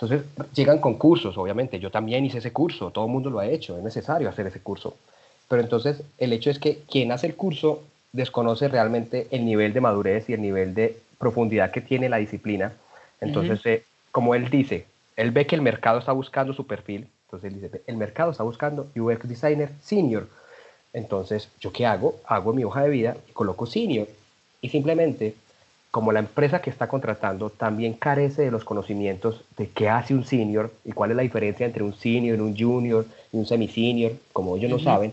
[0.00, 3.46] entonces llegan con cursos, obviamente, yo también hice ese curso, todo el mundo lo ha
[3.46, 4.96] hecho, es necesario hacer ese curso,
[5.46, 7.82] pero entonces el hecho es que quien hace el curso
[8.12, 12.72] desconoce realmente el nivel de madurez y el nivel de profundidad que tiene la disciplina,
[13.20, 14.86] entonces eh, como él dice,
[15.16, 18.42] él ve que el mercado está buscando su perfil, entonces él dice, el mercado está
[18.42, 20.26] buscando UX Designer Senior.
[20.92, 22.16] Entonces, ¿yo qué hago?
[22.26, 24.08] Hago mi hoja de vida y coloco Senior.
[24.60, 25.36] Y simplemente,
[25.90, 30.24] como la empresa que está contratando también carece de los conocimientos de qué hace un
[30.24, 34.56] Senior y cuál es la diferencia entre un Senior, un Junior y un Semi-Senior, como
[34.56, 35.12] ellos no saben,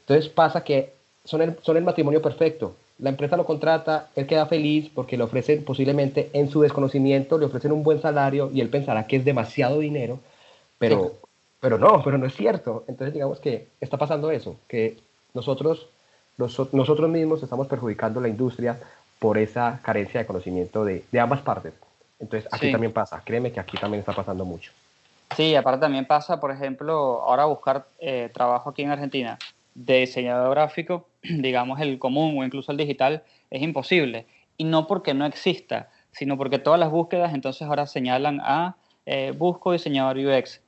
[0.00, 0.92] entonces pasa que
[1.24, 2.74] son el, son el matrimonio perfecto.
[2.98, 7.46] La empresa lo contrata, él queda feliz porque le ofrecen posiblemente en su desconocimiento, le
[7.46, 10.18] ofrecen un buen salario y él pensará que es demasiado dinero,
[10.78, 11.12] pero,
[11.60, 12.84] pero no, pero no es cierto.
[12.88, 14.96] Entonces digamos que está pasando eso, que
[15.32, 15.86] nosotros,
[16.38, 18.80] noso- nosotros mismos estamos perjudicando la industria
[19.18, 21.72] por esa carencia de conocimiento de, de ambas partes.
[22.20, 22.72] Entonces aquí Sí.
[22.72, 24.72] también pasa, créeme que aquí también está pasando mucho.
[25.36, 29.38] Sí, aparte también pasa, por ejemplo, ahora buscar eh, trabajo aquí en Argentina
[29.74, 34.26] de diseñador gráfico, digamos el común o incluso el digital, es imposible.
[34.56, 38.76] Y no porque no exista, sino porque todas las búsquedas entonces ahora señalan a
[39.06, 40.60] eh, busco diseñador UX.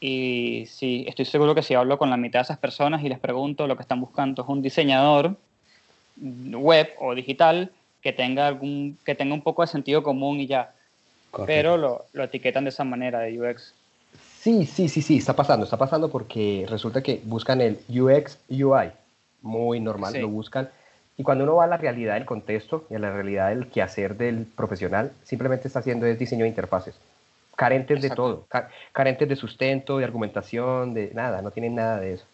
[0.00, 3.18] Y sí, estoy seguro que si hablo con la mitad de esas personas y les
[3.18, 5.36] pregunto, lo que están buscando es un diseñador
[6.16, 7.72] web o digital
[8.04, 10.74] que tenga, algún, que tenga un poco de sentido común y ya.
[11.46, 13.74] Pero lo, lo etiquetan de esa manera de UX.
[14.40, 18.90] Sí, sí, sí, sí, está pasando, está pasando porque resulta que buscan el UX, UI,
[19.40, 20.20] muy normal, Sí.
[20.20, 20.68] lo buscan.
[21.16, 24.16] Y cuando uno va a la realidad del contexto y a la realidad del quehacer
[24.18, 26.94] del profesional, simplemente está haciendo es diseño de interfaces,
[27.56, 32.12] carentes de todo, ca- carentes de sustento, de argumentación, de nada, no tienen nada de
[32.14, 32.26] eso.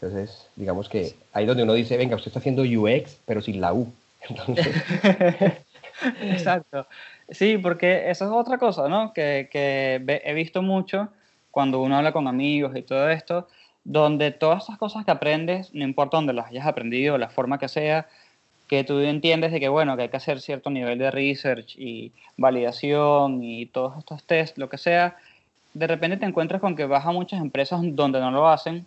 [0.00, 3.72] Entonces, digamos que ahí donde uno dice, venga, usted está haciendo UX, pero sin la
[3.72, 3.92] U.
[4.28, 4.66] Entonces,
[6.22, 6.86] Exacto.
[7.30, 9.12] Sí, porque eso es otra cosa, ¿no?
[9.12, 11.08] Que, que he visto mucho
[11.50, 13.48] cuando uno habla con amigos y todo esto,
[13.84, 17.68] donde todas esas cosas que aprendes, no importa dónde las hayas aprendido, la forma que
[17.68, 18.08] sea,
[18.66, 22.12] que tú entiendes de que, bueno, que hay que hacer cierto nivel de research y
[22.36, 25.16] validación y todos estos tests, lo que sea,
[25.74, 28.86] de repente te encuentras con que vas a muchas empresas donde no lo hacen,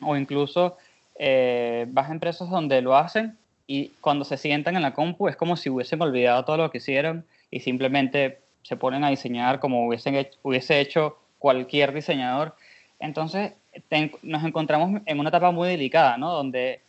[0.00, 0.76] o incluso
[1.18, 5.36] eh, vas a empresas donde lo hacen y cuando se sientan en la compu es
[5.36, 9.86] como si hubiesen olvidado todo lo que hicieron y simplemente se ponen a diseñar como
[9.86, 12.54] hubiesen hecho, hubiese hecho cualquier diseñador.
[13.00, 13.52] Entonces
[13.88, 16.32] te- nos encontramos en una etapa muy delicada, ¿no?
[16.32, 16.80] Donde,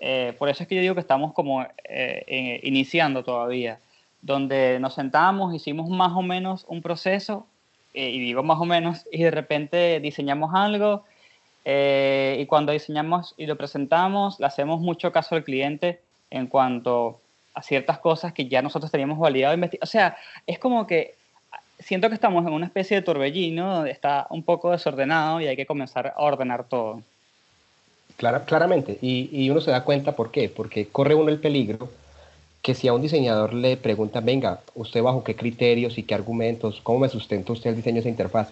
[0.00, 3.78] eh, por eso es que yo digo que estamos como eh, eh, iniciando todavía,
[4.22, 7.46] donde nos sentamos, hicimos más o menos un proceso,
[7.94, 11.04] eh, y digo más o menos, y de repente diseñamos algo,
[11.64, 16.00] eh, y cuando diseñamos y lo presentamos, le hacemos mucho caso al cliente
[16.36, 17.20] en cuanto
[17.54, 19.56] a ciertas cosas que ya nosotros teníamos validado.
[19.80, 21.14] O sea, es como que
[21.78, 25.56] siento que estamos en una especie de torbellino donde está un poco desordenado y hay
[25.56, 27.02] que comenzar a ordenar todo.
[28.16, 31.90] Clara- claramente, y, y uno se da cuenta por qué, porque corre uno el peligro
[32.62, 36.80] que si a un diseñador le preguntan, venga, usted bajo qué criterios y qué argumentos,
[36.82, 38.48] cómo me sustenta usted el diseño de esa interfaz,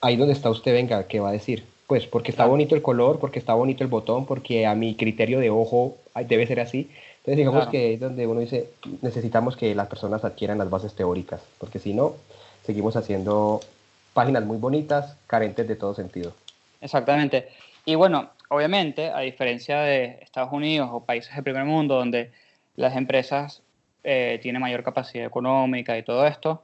[0.00, 1.64] ahí donde está usted, venga, ¿qué va a decir?
[1.86, 5.40] Pues porque está bonito el color, porque está bonito el botón, porque a mi criterio
[5.40, 6.90] de ojo debe ser así.
[7.18, 7.70] Entonces digamos Claro.
[7.70, 11.92] que es donde uno dice, necesitamos que las personas adquieran las bases teóricas, porque si
[11.92, 12.14] no,
[12.64, 13.60] seguimos haciendo
[14.14, 16.32] páginas muy bonitas, carentes de todo sentido.
[16.80, 17.48] Exactamente.
[17.84, 22.30] Y bueno, obviamente, a diferencia de Estados Unidos o países del primer mundo, donde
[22.76, 23.62] las empresas
[24.04, 26.62] eh, tienen mayor capacidad económica y todo esto,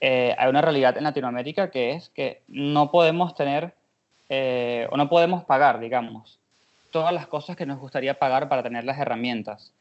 [0.00, 3.72] eh, hay una realidad en Latinoamérica que es que no podemos tener
[4.28, 6.38] eh, o no podemos pagar, digamos,
[6.90, 9.72] todas las cosas que nos gustaría pagar para tener las herramientas.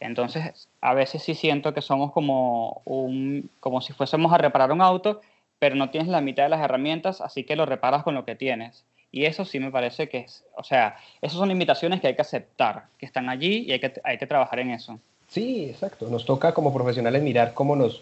[0.00, 4.80] Entonces, a veces sí siento que somos como, un, como si fuésemos a reparar un
[4.80, 5.20] auto,
[5.58, 8.34] pero no tienes la mitad de las herramientas, así que lo reparas con lo que
[8.34, 8.84] tienes.
[9.12, 12.22] Y eso sí me parece que es, o sea, esas son limitaciones que hay que
[12.22, 14.98] aceptar, que están allí y hay que, hay que trabajar en eso.
[15.28, 16.08] Sí, exacto.
[16.08, 18.00] Nos toca como profesionales mirar cómo nos,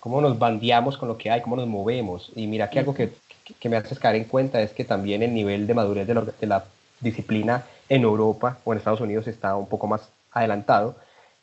[0.00, 2.30] cómo nos bandeamos con lo que hay, cómo nos movemos.
[2.36, 3.12] Y mira que algo que,
[3.44, 6.22] que- me haces caer en cuenta es que también el nivel de madurez de la,
[6.22, 6.64] de la
[7.00, 10.96] disciplina en Europa o en Estados Unidos está un poco más adelantado.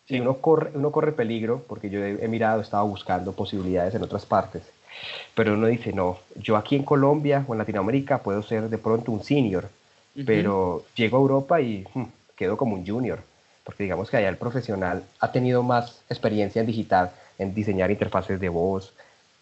[0.08, 0.16] Sí.
[0.16, 3.94] Y uno corre, uno corre peligro, porque yo he, he mirado, he estado buscando posibilidades
[3.94, 4.64] en otras partes.
[5.36, 9.12] Pero uno dice, no, yo aquí en Colombia o en Latinoamérica puedo ser de pronto
[9.12, 9.66] un senior,
[10.16, 10.26] Ujú.
[10.26, 12.04] pero llego a Europa y hmm,
[12.36, 13.20] quedo como un junior,
[13.64, 18.40] porque digamos que allá el profesional ha tenido más experiencia en digital, en diseñar interfaces
[18.40, 18.94] de voz,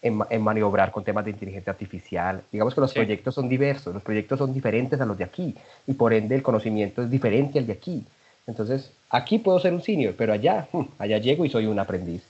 [0.02, 2.42] en, ma- en maniobrar con temas de inteligencia artificial.
[2.50, 2.96] Digamos que los Sí.
[2.96, 5.54] proyectos son diversos, los proyectos son diferentes a los de aquí
[5.86, 8.04] y por ende el conocimiento es diferente al de aquí.
[8.46, 12.22] Entonces, aquí puedo ser un senior, pero allá, hmm, allá llego y soy un aprendiz.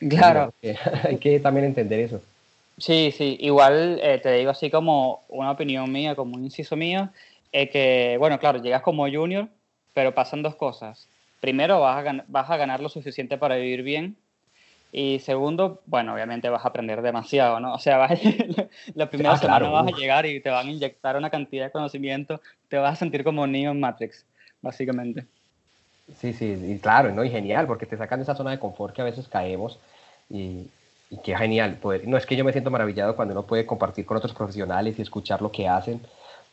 [0.00, 0.52] Claro.
[1.04, 2.20] Hay que también entender eso.
[2.78, 7.08] Sí, sí, igual eh, te digo así como una opinión mía, como un inciso mío,
[7.52, 9.48] eh, que, bueno, claro, llegas como junior,
[9.94, 11.08] pero pasan dos cosas.
[11.40, 14.16] Primero, vas a, vas a ganar lo suficiente para vivir bien.
[14.90, 17.74] Y segundo, bueno, obviamente vas a aprender demasiado, ¿no?
[17.74, 18.18] O sea, vas,
[18.94, 21.66] la primera Ah, claro, semana vas a llegar y te van a inyectar una cantidad
[21.66, 24.24] de conocimiento, te vas a sentir como Neo en Matrix,
[24.62, 25.26] básicamente.
[26.18, 27.22] Sí, sí, y claro, ¿no?
[27.22, 29.78] Y genial, porque te sacan de esa zona de confort que a veces caemos
[30.30, 30.66] y,
[31.10, 32.08] y qué genial poder.
[32.08, 35.02] No es que yo me siento maravillado cuando uno puede compartir con otros profesionales y
[35.02, 36.00] escuchar lo que hacen,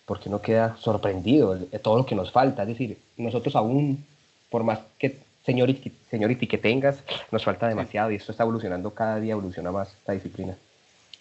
[0.05, 2.63] porque uno queda sorprendido de todo lo que nos falta.
[2.63, 4.05] Es decir, nosotros aún,
[4.49, 9.19] por más que seniority, seniority que tengas, nos falta demasiado y esto está evolucionando cada
[9.19, 10.55] día, evoluciona más esta disciplina.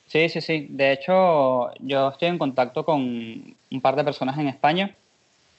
[0.06, 0.66] Sí, sí, sí.
[0.70, 4.94] De hecho, yo estoy en contacto con un par de personas en España,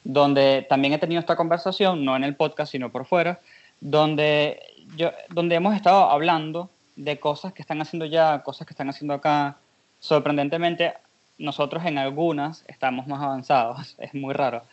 [0.03, 3.39] donde también he tenido esta conversación, no en el podcast, sino por fuera,
[3.81, 4.59] donde,
[4.95, 9.13] yo, donde hemos estado hablando de cosas que están haciendo ya, cosas que están haciendo
[9.13, 9.57] acá.
[9.99, 10.93] Sorprendentemente,
[11.37, 14.63] nosotros en algunas estamos más avanzados, es muy raro,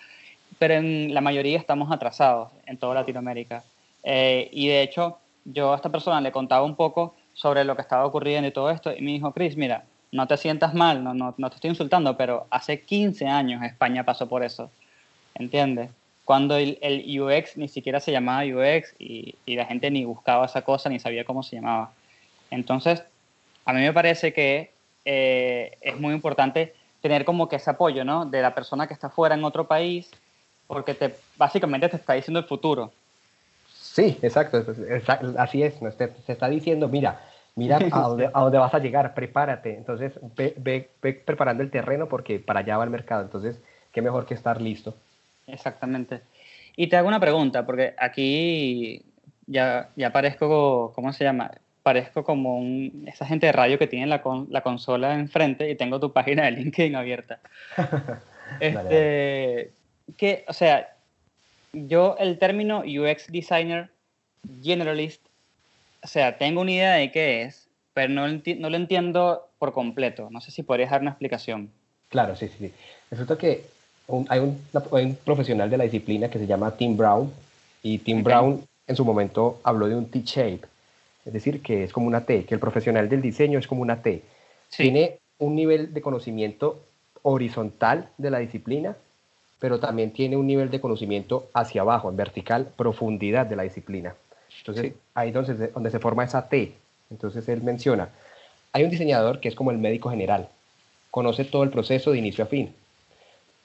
[0.59, 3.65] pero en la mayoría estamos atrasados en toda Latinoamérica.
[4.03, 7.83] Eh, y de hecho, yo a esta persona le contaba un poco sobre lo que
[7.83, 11.15] estaba ocurriendo y todo esto, y me dijo, Chris, mira, no te sientas mal, no,
[11.15, 14.71] no, no te estoy insultando, pero hace 15 años España pasó por eso,
[15.35, 15.91] ¿entiendes?
[16.25, 16.79] Cuando el,
[17.21, 20.99] UX ni siquiera se llamaba UX y, y la gente ni buscaba esa cosa, ni
[20.99, 21.93] sabía cómo se llamaba.
[22.51, 23.03] Entonces,
[23.65, 24.73] a mí me parece que
[25.05, 28.27] eh, es muy importante tener como que ese apoyo, ¿no?
[28.27, 30.11] De la persona que está fuera en otro país,
[30.67, 32.93] porque te, básicamente te está diciendo el futuro.
[33.93, 34.65] Sí, exacto,
[35.37, 35.75] así es,
[36.25, 37.21] se está diciendo, mira,
[37.57, 41.71] mira a dónde, a dónde vas a llegar, prepárate, entonces ve, ve- ve preparando el
[41.71, 43.61] terreno porque para allá va el mercado, entonces
[43.93, 44.95] qué mejor que estar listo.
[45.47, 46.23] Exactamente.
[46.75, 49.05] Y te hago una pregunta, porque aquí
[49.47, 51.51] ya, ya parezco, ¿cómo se llama?
[51.83, 55.75] Parezco como un, esa gente de radio que tiene la, con- la consola enfrente y
[55.75, 57.41] tengo tu página de LinkedIn abierta.
[58.61, 59.73] Este,
[60.17, 60.95] que, o sea,
[61.73, 63.91] yo el término UX Designer
[64.63, 65.25] Generalist,
[66.03, 69.49] o sea, tengo una idea de qué es, pero no, lo enti- no lo entiendo
[69.59, 70.29] por completo.
[70.31, 71.71] No sé si podrías dar una explicación.
[72.09, 72.73] Claro, sí, sí, sí.
[73.11, 73.65] Resulta que
[74.09, 74.61] un- hay, un,
[74.93, 77.33] hay un profesional de la disciplina que se llama Tim Brown
[77.83, 78.23] y Tim.
[78.23, 80.61] Brown en su momento habló de un T-shape,
[81.25, 84.03] es decir, que es como una T, que el profesional del diseño es como una
[84.03, 84.23] T.
[84.69, 84.83] Sí.
[84.85, 86.85] Tiene un nivel de conocimiento
[87.23, 88.97] horizontal de la disciplina,
[89.63, 94.13] pero también tiene un nivel de conocimiento hacia abajo, en vertical, profundidad de la disciplina.
[94.59, 94.95] Entonces, Sí.
[95.15, 96.73] ahí donde se, donde se forma esa T.
[97.13, 98.09] Entonces, él menciona,
[98.73, 100.49] hay un diseñador que es como el médico general,
[101.13, 102.75] conoce todo el proceso de inicio a fin,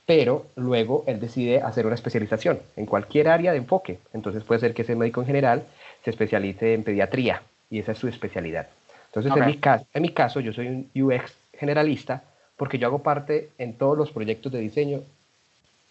[0.05, 3.97] pero luego él decide hacer una especialización en cualquier área de enfoque.
[4.13, 5.63] Entonces puede ser que ese médico en general
[6.03, 7.41] se especialice en pediatría
[7.71, 8.67] y esa es su especialidad.
[9.07, 12.21] Entonces en, mi caso, en mi caso yo soy un UX generalista
[12.55, 15.01] porque yo hago parte en todos los proyectos de diseño.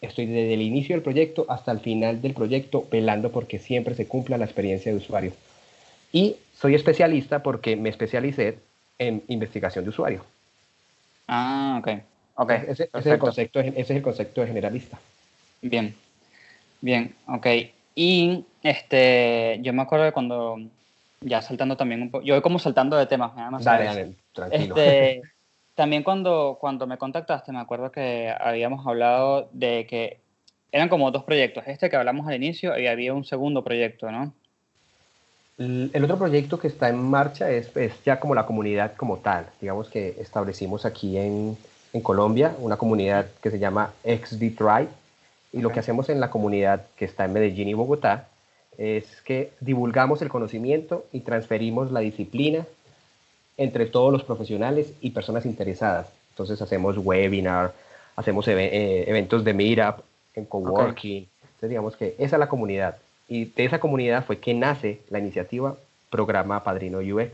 [0.07, 4.07] Estoy desde el inicio del proyecto hasta el final del proyecto velando porque siempre se
[4.07, 5.33] cumpla la experiencia de usuario.
[6.13, 8.59] Y soy especialista porque me especialicé
[8.99, 10.25] en investigación de usuario.
[11.29, 11.89] Ah, ok.
[12.37, 12.51] Ok.
[12.51, 14.99] Ese, ese es el concepto, ese es el concepto de generalista.
[15.63, 15.95] Bien,
[16.81, 17.47] bien, ok.
[17.95, 20.59] Y este, yo me acuerdo de cuando,
[21.21, 23.85] ya saltando también un poco, yo voy como saltando de temas, me da más Dale,
[23.85, 24.75] dale, tranquilo.
[24.77, 25.23] Este,
[25.77, 30.19] también cuando, cuando me contactaste, me acuerdo que habíamos hablado de que
[30.73, 31.65] eran como dos proyectos.
[31.67, 34.33] Este que hablamos al inicio y había un segundo proyecto, ¿no?
[35.59, 39.47] El otro proyecto que está en marcha es, es ya como la comunidad como tal.
[39.61, 41.57] Digamos que establecimos aquí en,
[41.93, 44.89] en Colombia una comunidad que se llama XD Tribe.
[45.53, 48.29] Y lo que hacemos en la comunidad que está en Medellín y Bogotá
[48.79, 52.67] es que divulgamos el conocimiento y transferimos la disciplina
[53.57, 56.09] entre todos los profesionales y personas interesadas.
[56.31, 57.73] Entonces hacemos webinar,
[58.17, 60.01] hacemos eh, eventos de meetup,
[60.35, 61.27] en coworking.
[61.43, 62.97] Entonces digamos que esa es la comunidad.
[63.29, 65.75] Y de esa comunidad fue que nace la iniciativa
[66.11, 67.31] Programa Padrino UX.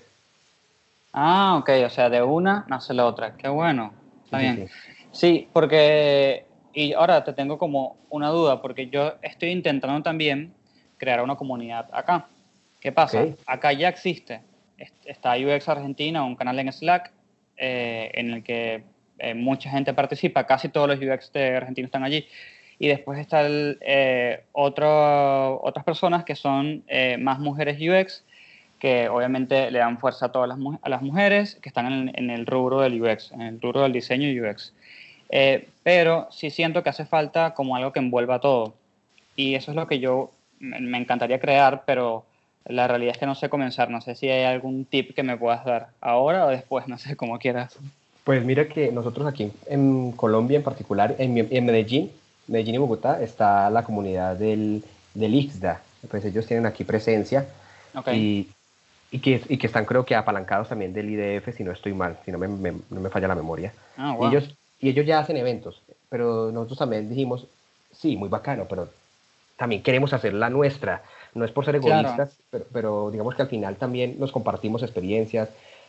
[1.12, 3.34] Ah, ok, o sea, de una nace la otra.
[3.36, 3.92] Qué bueno.
[4.24, 4.68] Está Sí, bien.
[4.68, 4.74] sí.
[5.12, 10.54] Sí, porque, y ahora te tengo como una duda, porque yo estoy intentando también
[10.96, 12.26] crear una comunidad acá.
[12.80, 13.26] ¿Qué pasa?
[13.46, 14.40] Acá ya existe.
[14.82, 17.12] Est- Está UX Argentina, un canal en Slack,
[17.56, 18.82] eh, en el que
[19.18, 22.26] eh, mucha gente participa, casi todos los UX de Argentina están allí.
[22.78, 23.76] Y después están
[24.52, 28.24] otras personas que son eh, más mujeres UX,
[28.80, 32.30] que obviamente le dan fuerza a todas las, a las mujeres que están en, en
[32.30, 34.72] el rubro del UX, en el rubro del diseño UX.
[35.28, 38.74] Eh, pero sí siento que hace falta como algo que envuelva todo.
[39.36, 42.24] Y eso es lo que yo me encantaría crear, pero
[42.66, 43.90] la realidad es que no sé comenzar.
[43.90, 47.16] No sé si hay algún tip que me puedas dar ahora o después, no sé,
[47.16, 47.76] como quieras.
[48.24, 52.12] Pues mira que nosotros aquí en Colombia en particular, en, Medellín,
[52.46, 54.84] Medellín y Bogotá, está la comunidad del,
[55.14, 55.80] del IXDA.
[56.10, 57.46] Pues ellos tienen aquí presencia
[57.94, 58.08] Ok.
[58.12, 58.48] y,
[59.10, 62.16] y, que, y que están creo que apalancados también del IDF, si no estoy mal,
[62.24, 63.72] si no me, me- no me falla la memoria.
[63.96, 64.28] Ah, Y wow.
[64.28, 67.46] ellos, y ellos ya hacen eventos, pero nosotros también dijimos,
[67.92, 68.88] sí, muy bacano, pero
[69.56, 71.02] también queremos hacer la nuestra.
[71.34, 72.00] No es por ser Claro.
[72.08, 75.48] egoístas, pero, pero digamos que al final también nos compartimos experiencias,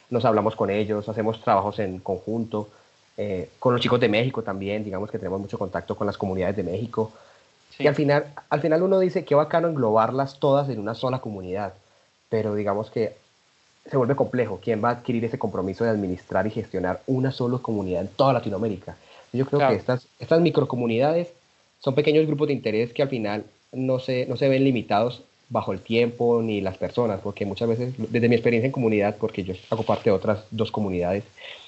[0.10, 2.70] nos hablamos con ellos, hacemos trabajos en conjunto,
[3.18, 6.56] eh, con los chicos de México también, digamos que tenemos mucho contacto con las comunidades
[6.56, 7.12] de México.
[7.76, 7.84] Sí.
[7.84, 11.74] Y al final, al final uno dice que bacano englobarlas todas en una sola comunidad,
[12.30, 13.16] pero digamos que
[13.90, 14.60] se vuelve complejo.
[14.64, 18.32] ¿Quién va a adquirir ese compromiso de administrar y gestionar una sola comunidad en toda
[18.34, 18.96] Latinoamérica?
[19.34, 19.74] Yo creo Claro.
[19.74, 21.34] que estas, estas microcomunidades
[21.80, 25.24] son pequeños grupos de interés que al final no se, no se ven limitados
[25.54, 29.44] bajo el tiempo ni las personas, porque muchas veces, desde mi experiencia en comunidad, porque
[29.44, 31.24] yo hago parte de otras dos comunidades,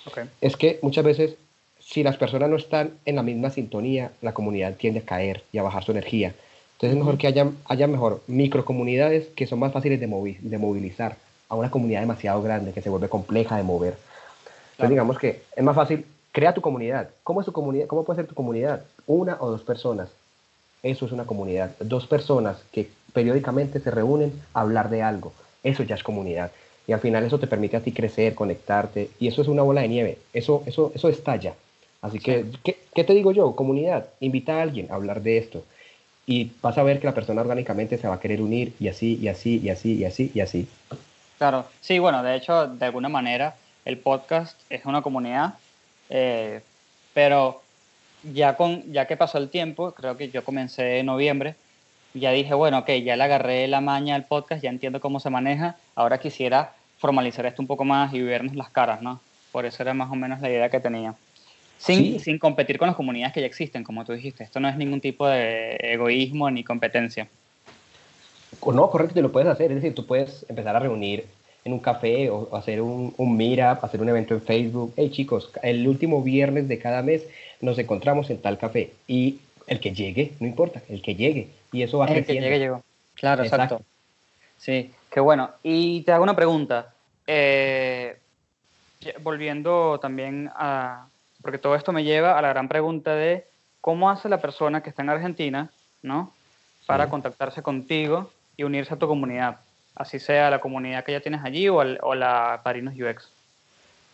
[0.07, 0.21] Ok.
[0.41, 1.35] es que muchas veces
[1.79, 5.59] si las personas no están en la misma sintonía, la comunidad tiende a caer y
[5.59, 6.33] a bajar su energía.
[6.73, 10.57] Entonces es mejor que haya, haya mejor microcomunidades que son más fáciles de, movi- de
[10.57, 11.15] movilizar
[11.47, 13.93] a una comunidad demasiado grande que se vuelve compleja de mover.
[13.93, 14.89] Entonces Claro.
[14.89, 17.09] digamos que es más fácil, crea tu comunidad.
[17.23, 17.85] ¿Cómo es tu comunidad?
[17.85, 18.81] ¿Cómo puede ser tu comunidad?
[19.05, 20.09] Una o dos personas.
[20.81, 21.71] Eso es una comunidad.
[21.79, 25.33] Dos personas que periódicamente se reúnen a hablar de algo.
[25.63, 26.51] Eso ya es comunidad.
[26.85, 29.09] Y al final eso te permite a ti crecer, conectarte.
[29.19, 30.17] Y eso es una bola de nieve.
[30.33, 31.55] Eso, eso, eso estalla.
[32.01, 32.45] Así que.
[32.63, 33.55] ¿qué, qué te digo yo?
[33.55, 35.63] Comunidad, invita a alguien a hablar de esto.
[36.27, 39.17] Y vas a ver que la persona orgánicamente se va a querer unir y así,
[39.21, 40.67] y así, y así, y así, y así.
[41.37, 43.55] Claro, sí, bueno, de hecho, de alguna manera,
[43.85, 45.53] el podcast es una comunidad,
[46.09, 46.61] eh,
[47.13, 47.61] pero
[48.33, 51.55] ya, con, ya que pasó el tiempo, creo que yo comencé en noviembre,
[52.15, 55.29] ya dije, bueno, ok, ya le agarré la maña al podcast, ya entiendo cómo se
[55.29, 59.19] maneja, ahora quisiera formalizar esto un poco más y vernos las caras, ¿no?
[59.51, 61.13] Por eso era más o menos la idea que tenía.
[61.77, 62.19] Sin, Sí.
[62.19, 64.43] sin competir con las comunidades que ya existen, como tú dijiste.
[64.43, 67.27] Esto no es ningún tipo de egoísmo ni competencia.
[68.65, 69.71] No, correcto, te lo puedes hacer.
[69.71, 71.25] Es decir, tú puedes empezar a reunir
[71.65, 74.93] en un café o o hacer un, un meetup, hacer un evento en Facebook.
[74.95, 77.23] Hey chicos, el último viernes de cada mes
[77.61, 78.91] nos encontramos en tal café.
[79.07, 81.49] Y el que llegue, no importa, el que llegue.
[81.75, 82.43] Y eso va El que creciendo.
[82.45, 82.83] llegue llegó.
[83.15, 83.75] Claro, exacto.
[83.75, 83.85] Exacto.
[84.57, 85.51] Sí, qué bueno.
[85.63, 86.93] Y te hago una pregunta.
[87.27, 88.17] eh,
[89.21, 91.07] volviendo también a...
[91.41, 93.45] Porque todo esto me lleva a la gran pregunta de
[93.81, 95.69] cómo hace la persona que está en Argentina,
[96.01, 96.31] ¿no?
[96.87, 97.09] Para Sí.
[97.11, 99.57] contactarse contigo y unirse a tu comunidad.
[99.95, 103.29] Así sea la comunidad que ya tienes allí o, al- o la Parinos UX.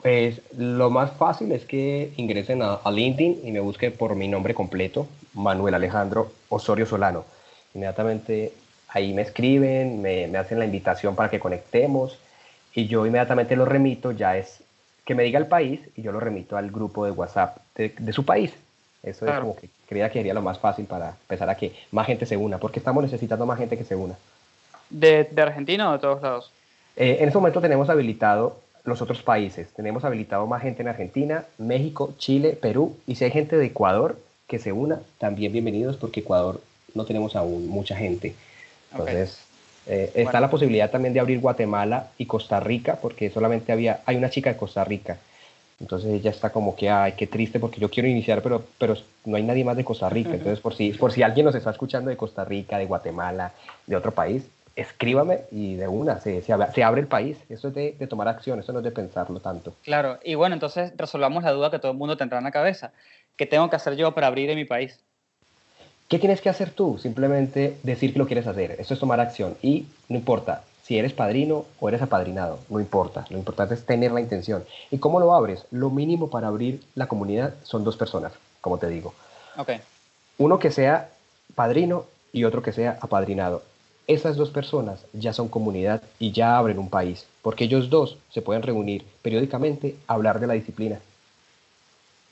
[0.01, 4.27] Pues lo más fácil es que ingresen a, a LinkedIn y me busquen por mi
[4.27, 7.23] nombre completo, Manuel Alejandro Osorio Solano.
[7.73, 8.53] Inmediatamente
[8.89, 12.17] ahí me escriben, me, me hacen la invitación para que conectemos
[12.73, 14.59] y yo inmediatamente lo remito, ya es
[15.05, 18.13] que me diga el país y yo lo remito al grupo de WhatsApp de, de
[18.13, 18.53] su país.
[19.03, 19.39] Eso Claro.
[19.39, 22.25] es como que creía que sería lo más fácil para empezar a que más gente
[22.25, 24.15] se una, porque estamos necesitando más gente que se una.
[24.89, 26.51] ¿De, de Argentina o de todos lados?
[26.95, 29.67] Eh, en este momento tenemos habilitado los otros países.
[29.73, 32.97] Tenemos habilitado más gente en Argentina, México, Chile, Perú.
[33.07, 34.17] Y si hay gente de Ecuador
[34.47, 36.59] que se una, también bienvenidos porque Ecuador
[36.93, 38.35] no tenemos aún mucha gente.
[38.91, 39.39] Entonces,
[39.87, 40.39] eh, está Bueno.
[40.41, 44.51] la posibilidad también de abrir Guatemala y Costa Rica, porque solamente había, hay una chica
[44.51, 45.17] de Costa Rica.
[45.79, 49.37] Entonces ella está como que, ay, qué triste, porque yo quiero iniciar, pero, pero no
[49.37, 50.29] hay nadie más de Costa Rica.
[50.33, 53.53] Entonces, por si, por si alguien nos está escuchando de Costa Rica, de Guatemala,
[53.87, 54.43] de otro país,
[54.75, 57.37] escríbame y de una, se, se abre el país.
[57.49, 59.73] Eso es de, de tomar acción, eso no es de pensarlo tanto.
[59.83, 62.91] Claro, y bueno, entonces resolvamos la duda que todo el mundo tendrá en la cabeza.
[63.35, 64.99] ¿Qué tengo que hacer yo para abrir en mi país?
[66.11, 66.99] ¿Qué tienes que hacer tú?
[67.01, 68.75] Simplemente decir que lo quieres hacer.
[68.77, 69.55] Eso es tomar acción.
[69.61, 73.25] Y no importa si eres padrino o eres apadrinado, no importa.
[73.29, 74.65] Lo importante es tener la intención.
[74.89, 75.63] ¿Y cómo lo abres?
[75.71, 79.13] Lo mínimo para abrir la comunidad son dos personas, como te digo.
[79.55, 79.69] Ok,
[80.37, 81.11] Uno que sea
[81.55, 82.03] padrino
[82.33, 83.63] y otro que sea apadrinado.
[84.05, 88.41] Esas dos personas ya son comunidad y ya abren un país, porque ellos dos se
[88.41, 90.99] pueden reunir periódicamente a hablar de la disciplina.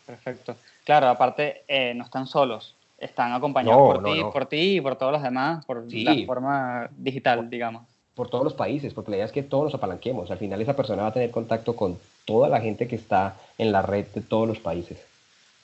[0.05, 0.57] perfecto.
[0.83, 4.31] Claro, aparte, eh, no están solos, están acompañados No, por, no, ti, no.
[4.31, 6.03] por ti y por todos los demás, por Sí.
[6.03, 7.83] la forma digital, digamos.
[8.15, 10.29] por todos los países, porque la idea es que todos nos apalanquemos.
[10.29, 13.71] Al final esa persona va a tener contacto con toda la gente que está en
[13.71, 14.97] la red de todos los países.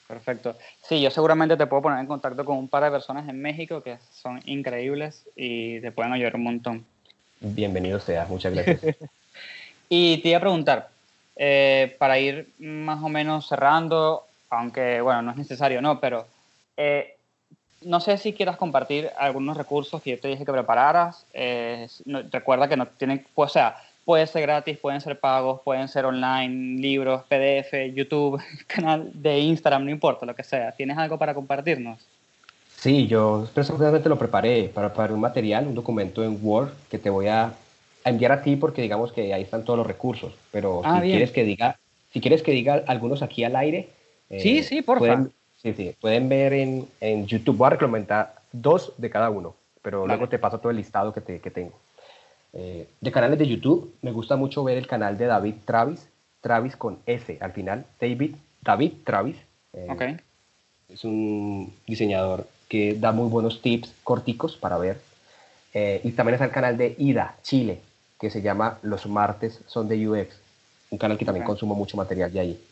[0.08, 0.54] Perfecto.
[0.82, 3.82] Sí, yo seguramente te puedo poner en contacto con un par de personas en México
[3.82, 6.86] que son increíbles y te pueden ayudar un montón.
[7.40, 8.96] Bienvenido sea, muchas gracias.
[9.88, 10.88] Y te iba a preguntar,
[11.36, 16.26] eh, para ir más o menos cerrando, aunque bueno, no es necesario, no, pero
[16.76, 17.15] eh,
[17.86, 21.24] no sé si quieras compartir algunos recursos que yo te dije que prepararas.
[21.32, 25.60] Eh, no- recuerda que no tienen, pues, o sea, puede ser gratis, pueden ser pagos,
[25.62, 30.72] pueden ser online, libros, PDF, YouTube, canal de Instagram, no importa, lo que sea.
[30.72, 31.98] ¿Tienes algo para compartirnos?
[32.76, 37.10] Sí, yo personalmente lo preparé para, para un material, un documento en Word que te
[37.10, 37.46] voy a,
[38.04, 40.32] a enviar a ti porque digamos que ahí están todos los recursos.
[40.52, 41.10] Pero Ah, si bien.
[41.18, 41.78] quieres que diga,
[42.12, 43.88] si quieres que diga algunos aquí al aire,
[44.30, 45.00] eh, Sí, sí, porfa.
[45.00, 45.32] Pueden,
[45.72, 47.56] sí, sí, pueden ver en, en YouTube.
[47.56, 50.14] Voy a recomendar dos de cada uno, pero Vale.
[50.14, 51.72] luego te paso todo el listado que, te, que tengo.
[52.52, 56.08] Eh, de canales de YouTube, me gusta mucho ver el canal de David Travis,
[56.40, 59.36] Travis con S al final, David, David Travis.
[59.72, 60.02] eh, Ok.
[60.88, 65.00] es un diseñador que da muy buenos tips corticos para ver.
[65.74, 67.80] Eh, y también está el canal de Ida, Chile,
[68.18, 70.40] que se llama Los martes son de UX,
[70.90, 71.48] un canal que también Ok.
[71.48, 72.64] consumo mucho material de ahí.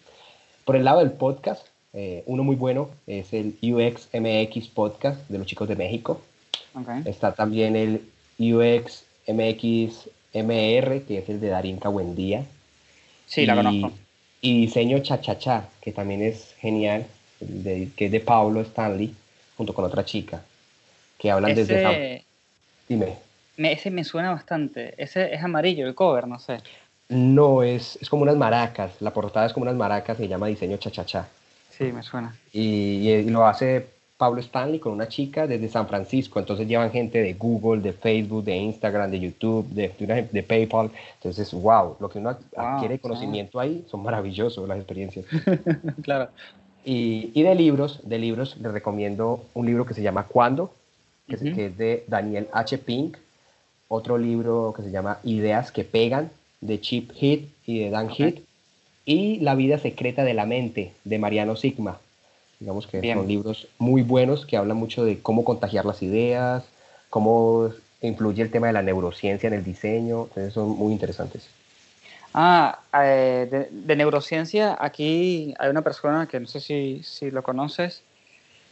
[0.64, 5.38] Por el lado del podcast, eh, uno muy bueno es el UX MX Podcast de
[5.38, 6.20] los chicos de México.
[7.04, 8.02] Está también el
[8.38, 12.44] UX MX MR, que es el de Darinka Buendía.
[13.26, 13.92] Sí, la conozco.
[14.40, 17.06] Y diseño cha-cha-cha, que también es genial,
[17.40, 19.14] de- que es de Paulo Stanley,
[19.56, 20.42] junto con otra chica,
[21.18, 21.78] que hablan desde...
[21.78, 22.24] esa- Ese,
[22.88, 23.16] Dime.
[23.56, 24.94] me, ese me suena bastante.
[25.02, 26.58] Ese es amarillo, el cover, no sé.
[27.08, 30.76] No, es, es como unas maracas, la portada es como unas maracas, se llama diseño
[30.76, 31.28] cha-cha-cha.
[31.76, 32.34] Sí, me suena.
[32.52, 37.20] Y, y lo hace Pablo Stanley con una chica desde San Francisco, entonces llevan gente
[37.20, 41.96] de Google, de Facebook, de Instagram, de YouTube, de, de, una- de PayPal, entonces, wow,
[41.98, 43.00] lo que uno adquiere sí.
[43.00, 45.26] conocimiento ahí son maravillosos las experiencias.
[46.02, 46.28] claro.
[46.84, 50.72] Y, y de libros, de libros les recomiendo un libro que se llama Cuándo,
[51.28, 51.54] que, es- Ujú.
[51.54, 52.78] que es de Daniel H.
[52.78, 53.16] Pink,
[53.88, 58.20] otro libro que se llama Ideas que pegan, de Chip Heath y de Dan Ok.
[58.20, 58.38] Heath,
[59.04, 61.98] y La vida secreta de la mente, de Mariano Sigma.
[62.60, 63.18] Digamos que Bien.
[63.18, 66.64] son libros muy buenos que hablan mucho de cómo contagiar las ideas,
[67.10, 71.48] cómo influye el tema de la neurociencia en el diseño, entonces son muy interesantes.
[72.32, 77.42] Ah, eh, de, de neurociencia, aquí hay una persona que no sé si, si lo
[77.42, 78.02] conoces.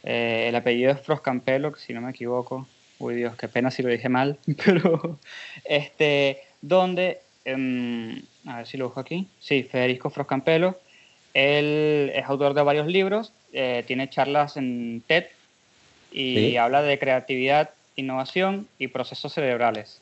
[0.03, 2.66] eh, el apellido es Froscampelo, si no me equivoco.
[2.99, 4.39] Uy, Dios, qué pena si lo dije mal.
[4.64, 5.18] Pero,
[5.64, 9.26] este, donde, em, a ver si lo busco aquí.
[9.40, 10.78] Sí, Federico Froscampelo.
[11.34, 15.24] Él es autor de varios libros, eh, tiene charlas en TED
[16.11, 16.57] y Sí.
[16.57, 20.01] habla de creatividad, innovación y procesos cerebrales.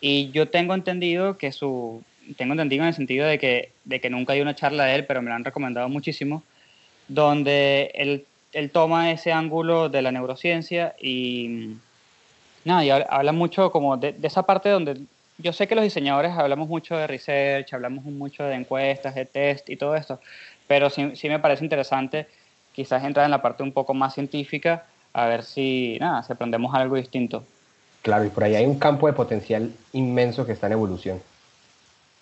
[0.00, 2.02] Y yo tengo entendido que su.
[2.36, 5.06] Tengo entendido en el sentido de que, de que nunca hay una charla de él,
[5.06, 6.42] pero me la han recomendado muchísimo,
[7.08, 11.76] donde él, él toma ese ángulo de la neurociencia y.
[12.64, 14.98] Nada, y habla, habla mucho como de, de esa parte donde.
[15.38, 19.70] Yo sé que los diseñadores hablamos mucho de research, hablamos mucho de encuestas, de test
[19.70, 20.20] y todo esto,
[20.66, 22.26] pero sí, sí me parece interesante
[22.72, 26.74] quizás entrar en la parte un poco más científica a ver si, nada, si aprendemos
[26.74, 27.44] algo distinto.
[28.02, 31.20] Claro, y por ahí hay un campo de potencial inmenso que está en evolución.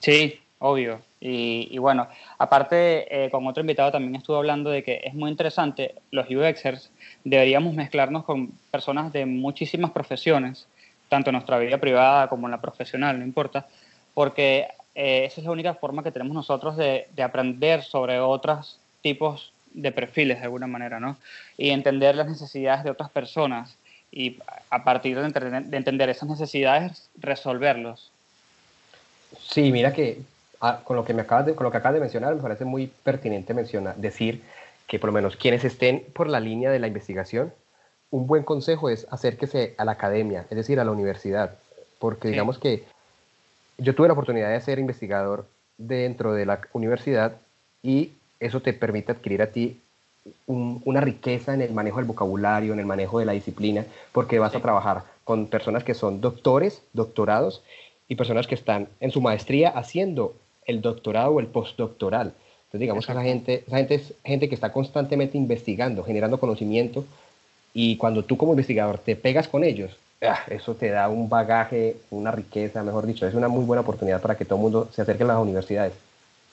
[0.00, 1.00] Sí, obvio.
[1.20, 2.08] Y, y bueno,
[2.38, 6.90] aparte, eh, con otro invitado también estuve hablando de que es muy interesante, los UXers
[7.24, 10.66] deberíamos mezclarnos con personas de muchísimas profesiones,
[11.08, 13.66] tanto en nuestra vida privada como en la profesional, no importa,
[14.14, 18.78] porque eh, esa es la única forma que tenemos nosotros de, de aprender sobre otros
[19.02, 21.16] tipos de perfiles de alguna manera, ¿no?
[21.58, 23.76] Y entender las necesidades de otras personas
[24.10, 24.38] y
[24.70, 28.10] a partir de, entender- de entender esas necesidades, resolverlos.
[29.38, 30.20] Sí, mira que
[30.60, 32.64] ah, con lo que me acabas de, con lo que acabas de mencionar, me parece
[32.64, 34.42] muy pertinente mencionar, decir
[34.86, 37.52] que por lo menos quienes estén por la línea de la investigación,
[38.16, 41.50] un buen consejo es acérquese a la academia, es decir, a la universidad,
[41.98, 42.32] porque Sí.
[42.32, 42.84] digamos que
[43.78, 45.44] yo tuve la oportunidad de ser investigador
[45.76, 47.32] dentro de la universidad
[47.82, 49.80] y eso te permite adquirir a ti
[50.46, 54.38] un- una riqueza en el manejo del vocabulario, en el manejo de la disciplina, porque
[54.38, 54.58] vas Sí.
[54.58, 57.62] a trabajar con personas que son doctores, doctorados
[58.08, 62.28] y personas que están en su maestría haciendo el doctorado o el postdoctoral.
[62.64, 67.04] Entonces digamos que esa gente, esa gente es gente que está constantemente investigando, generando conocimiento
[67.78, 71.96] y cuando tú como investigador te pegas con ellos, ah, eso te da un bagaje,
[72.08, 75.02] una riqueza, mejor dicho, es una muy buena oportunidad para que todo el mundo se
[75.02, 75.92] acerque a las universidades.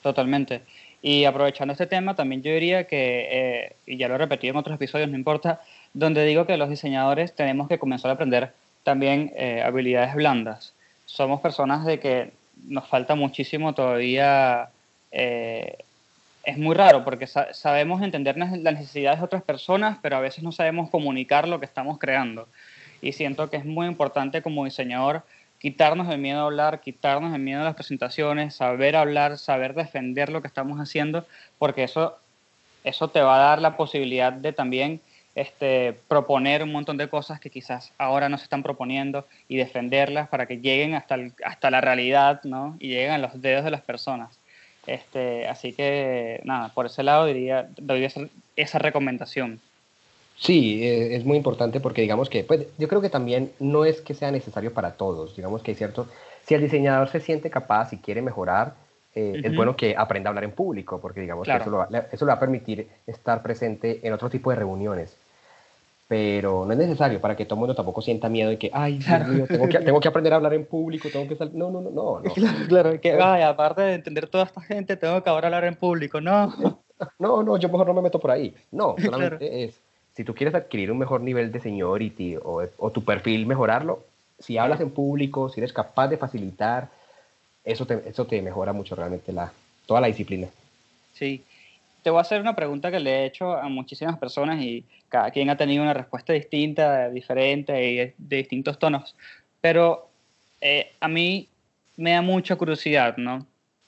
[0.02, 0.60] Totalmente.
[1.00, 4.58] Y aprovechando este tema, también yo diría que, eh, y ya lo he repetido en
[4.58, 5.62] otros episodios, no importa,
[5.94, 8.52] donde digo que los diseñadores tenemos que comenzar a aprender
[8.82, 10.74] también eh, habilidades blandas.
[11.06, 12.32] Somos personas de que
[12.68, 14.68] nos falta muchísimo todavía.
[15.10, 15.78] eh,
[16.46, 20.20] es muy raro porque sa- sabemos entender las las necesidades de otras personas, pero a
[20.20, 22.48] veces no sabemos comunicar lo que estamos creando.
[23.02, 25.22] Y siento que es muy importante como diseñador
[25.58, 30.28] quitarnos el miedo a hablar, quitarnos el miedo a las presentaciones, saber hablar, saber defender
[30.30, 31.26] lo que estamos haciendo,
[31.58, 32.18] porque eso,
[32.84, 35.00] eso te va a dar la posibilidad de también
[35.34, 40.28] este, proponer un montón de cosas que quizás ahora no se están proponiendo y defenderlas
[40.28, 42.76] para que lleguen hasta, el- hasta la realidad ¿no?
[42.78, 44.38] y lleguen a los dedos de las personas.
[44.86, 48.20] Este, así que, nada, por ese lado diría, doy esa,
[48.56, 49.60] esa recomendación.
[50.36, 54.00] Sí, eh, es muy importante porque digamos que, pues yo creo que también no es
[54.00, 56.08] que sea necesario para todos, digamos que hay cierto,
[56.46, 58.74] si el diseñador se siente capaz y quiere mejorar,
[59.14, 61.64] eh, es bueno que aprenda a hablar en público, porque digamos Claro.
[61.64, 65.16] que eso, lo eso le va a permitir estar presente en otro tipo de reuniones.
[66.06, 68.94] Pero no es necesario para que todo el mundo tampoco sienta miedo de que, ay,
[68.98, 69.28] Dios Claro.
[69.28, 71.54] mío, tengo que, tengo que aprender a hablar en público, tengo que salir.
[71.54, 72.20] No, no, no, no.
[72.20, 72.34] no.
[72.34, 76.20] Claro, claro, que aparte de entender toda esta gente, tengo que ahora hablar en público,
[76.20, 76.52] no.
[77.18, 78.54] No, no, yo mejor no me meto por ahí.
[78.70, 79.10] No, Claro.
[79.10, 79.74] solamente es,
[80.14, 84.04] si tú quieres adquirir un mejor nivel de seniority o, o tu perfil mejorarlo,
[84.38, 86.88] si hablas en público, si eres capaz de facilitar,
[87.64, 89.52] eso te, eso te mejora mucho realmente la,
[89.86, 90.48] toda la disciplina.
[91.12, 91.42] Sí.
[92.04, 95.30] Te voy a hacer una pregunta que le he hecho a muchísimas personas y cada
[95.30, 99.16] quien ha tenido una respuesta distinta, diferente y de, distintos tonos.
[99.62, 100.10] Pero
[100.60, 101.48] eh, a mí
[101.96, 103.46] me da mucha curiosidad, ¿no?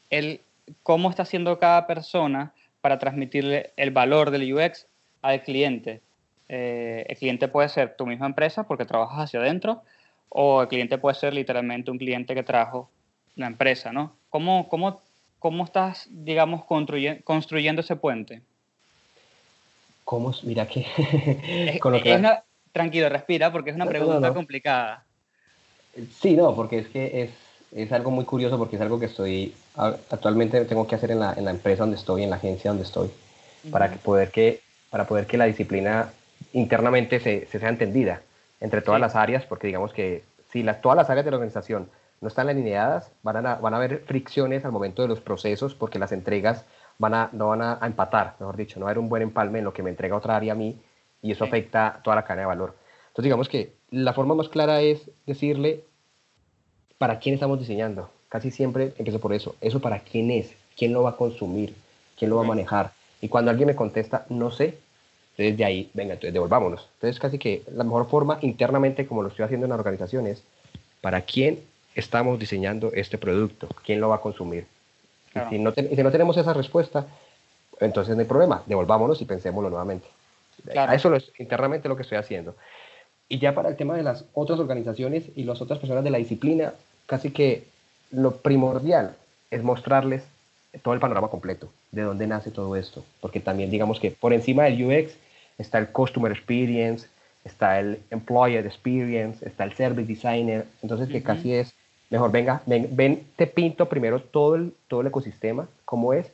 [0.08, 0.40] El
[0.82, 4.86] cómo está haciendo cada persona para transmitirle el valor del UX
[5.20, 6.00] al cliente.
[6.48, 9.82] Eh, el cliente puede ser tu misma empresa porque trabajas hacia adentro
[10.30, 12.88] o el cliente puede ser literalmente un cliente que trajo
[13.34, 14.16] la empresa, ¿no?
[14.30, 15.02] ¿Cómo, cómo,
[15.46, 18.42] cómo estás, digamos, construye- construyendo ese puente?
[20.02, 20.34] ¿Cómo?
[20.42, 20.84] Mira que...
[21.46, 22.42] Es- con lo es que- una-
[22.72, 24.34] tranquilo, respira porque es una No, pregunta no.
[24.34, 25.04] complicada.
[26.20, 27.30] Sí, no, porque es que es,
[27.72, 31.32] es algo muy curioso porque es algo que estoy, actualmente tengo que hacer en la,
[31.34, 33.08] en la empresa donde estoy, en la agencia donde estoy,
[33.70, 36.12] para que poder que, para poder que la disciplina
[36.54, 38.20] internamente se, se sea entendida
[38.60, 39.02] entre todas Sí.
[39.02, 41.88] las áreas, porque digamos que si las, todas las áreas de la organización
[42.20, 45.98] no están alineadas, van a, van a haber fricciones al momento de los procesos, porque
[45.98, 46.64] las entregas
[46.98, 49.22] van a, no van a, a empatar, mejor dicho, no va a haber un buen
[49.22, 50.76] empalme en lo que me entrega otra área a mí,
[51.22, 51.48] y eso Sí.
[51.48, 52.74] afecta toda la cadena de valor.
[53.08, 55.82] Entonces digamos que la forma más clara es decirle
[56.98, 58.10] para quién estamos diseñando.
[58.28, 59.54] Casi siempre empiezo por eso.
[59.60, 60.52] ¿Eso para quién es?
[60.76, 61.74] ¿Quién lo va a consumir?
[62.18, 62.92] ¿Quién lo va a manejar?
[63.20, 64.78] Y cuando alguien me contesta, no sé,
[65.32, 66.88] entonces de ahí, venga, entonces devolvámonos.
[66.94, 70.42] Entonces casi que la mejor forma internamente, como lo estoy haciendo en la organización, es
[71.00, 71.60] para quién
[71.96, 74.66] estamos diseñando este producto, quién lo va a consumir.
[75.32, 75.48] Claro.
[75.50, 77.06] Y si no, te- y si no tenemos esa respuesta,
[77.80, 80.06] entonces no hay problema, devolvámonos y pensémoslo nuevamente.
[80.70, 80.92] Claro.
[80.92, 82.54] A eso lo es internamente lo que estoy haciendo.
[83.28, 86.18] Y ya para el tema de las otras organizaciones y las otras personas de la
[86.18, 86.74] disciplina,
[87.06, 87.64] casi que
[88.12, 89.16] lo primordial
[89.50, 90.22] es mostrarles
[90.82, 94.64] todo el panorama completo, de dónde nace todo esto, porque también digamos que por encima
[94.64, 95.14] del UX
[95.58, 97.08] está el Customer Experience,
[97.44, 101.72] está el Employer Experience, está el Service Designer, entonces que casi es,
[102.10, 106.30] mejor venga, ven, te pinto primero todo el, todo el ecosistema, cómo es,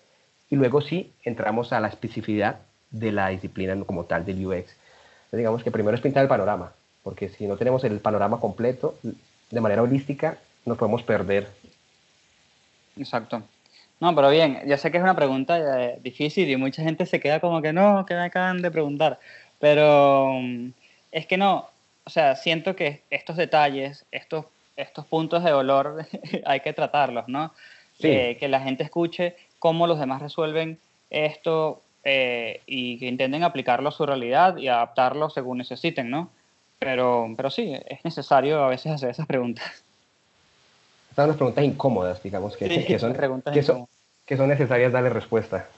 [0.50, 2.60] y luego sí entramos a la especificidad
[2.90, 4.54] de la disciplina como tal del UX.
[4.56, 8.98] Entonces, digamos que primero es pintar el panorama, porque si no tenemos el panorama completo,
[9.50, 11.48] de manera holística, nos podemos perder.
[12.96, 13.42] Exacto.
[14.00, 17.20] No, pero bien, ya sé que es una pregunta eh, difícil y mucha gente se
[17.20, 19.20] queda como que no, que me acaban de preguntar.
[19.60, 20.70] Pero mm,
[21.12, 21.68] es que no,
[22.04, 24.46] o sea, siento que estos detalles, estos,
[24.76, 26.06] estos puntos de dolor
[26.44, 27.52] hay que tratarlos, ¿no?
[27.98, 28.08] Sí.
[28.08, 30.78] Eh, que la gente escuche cómo los demás resuelven
[31.10, 36.30] esto eh, y que intenten aplicarlo a su realidad y adaptarlo según necesiten, ¿no?
[36.78, 39.84] Pero, pero sí, es necesario a veces hacer esas preguntas.
[41.10, 43.14] Estas son unas preguntas incómodas, digamos, que, Sí, que son,
[43.52, 43.86] que, son,
[44.26, 45.68] que son necesarias darle respuesta.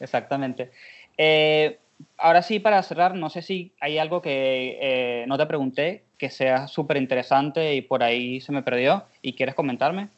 [0.00, 0.72] Exactamente.
[1.16, 1.78] Eh,
[2.18, 6.30] ahora sí, para cerrar, no sé si hay algo que eh, no te pregunté, que
[6.30, 10.08] sea súper interesante y por ahí se me perdió y quieres comentarme.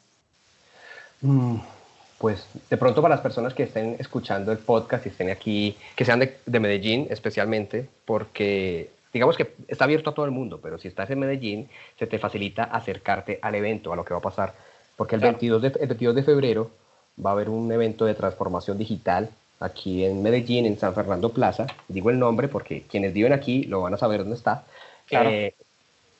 [1.21, 1.57] Mm,
[2.17, 6.05] Pues de pronto para las personas que estén escuchando el podcast y estén aquí, que
[6.05, 10.77] sean de, de Medellín especialmente, porque digamos que está abierto a todo el mundo, pero
[10.79, 14.23] si estás en Medellín, se te facilita acercarte al evento, a lo que va a
[14.23, 14.53] pasar,
[14.95, 15.33] porque el, Claro.
[15.37, 16.71] 22, de, el 22 de febrero
[17.23, 19.29] va a haber un evento de transformación digital
[19.59, 21.67] aquí en Medellín, en San Fernando Plaza.
[21.87, 24.65] Digo el nombre porque quienes viven aquí lo van a saber dónde está.
[25.07, 25.29] Claro.
[25.29, 25.55] Eh,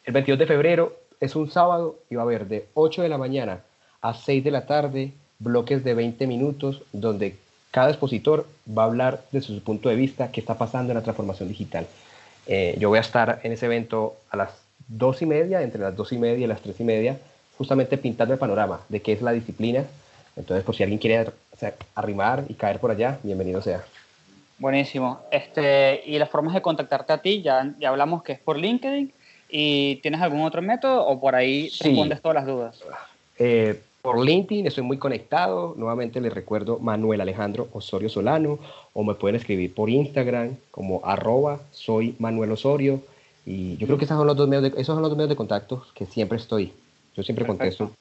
[0.05, 3.17] el 22 de febrero es un sábado y va a haber de 8 de la
[3.17, 3.61] mañana
[4.01, 7.35] a 6 de la tarde bloques de 20 minutos donde
[7.71, 11.03] cada expositor va a hablar desde su punto de vista qué está pasando en la
[11.03, 11.85] transformación digital.
[12.47, 14.51] Eh, yo voy a estar en ese evento a las
[14.87, 17.19] 2 y media, entre las 2 y media y las 3 y media,
[17.57, 19.83] justamente pintando el panorama de qué es la disciplina.
[20.37, 23.83] Entonces, por si alguien quiere ar- o sea, arrimar y caer por allá, bienvenido sea.
[24.59, 25.19] Buenísimo.
[25.31, 29.11] Este, y las formas de contactarte a ti, ya, ya hablamos que es por LinkedIn.
[29.49, 31.85] ¿Y tienes algún otro método o por ahí Sí.
[31.85, 32.83] respondes todas las dudas?
[33.39, 35.73] Eh, por LinkedIn estoy muy conectado.
[35.77, 38.59] Nuevamente les recuerdo Manuel Alejandro Osorio Solano
[38.93, 42.99] o me pueden escribir por Instagram como arroba soy Manuel Osorio.
[43.45, 45.29] Y yo creo que esos son los dos medios de, esos son los dos medios
[45.29, 46.73] de contacto que siempre estoy.
[47.15, 47.85] Yo siempre Perfecto.
[47.85, 47.91] contesto.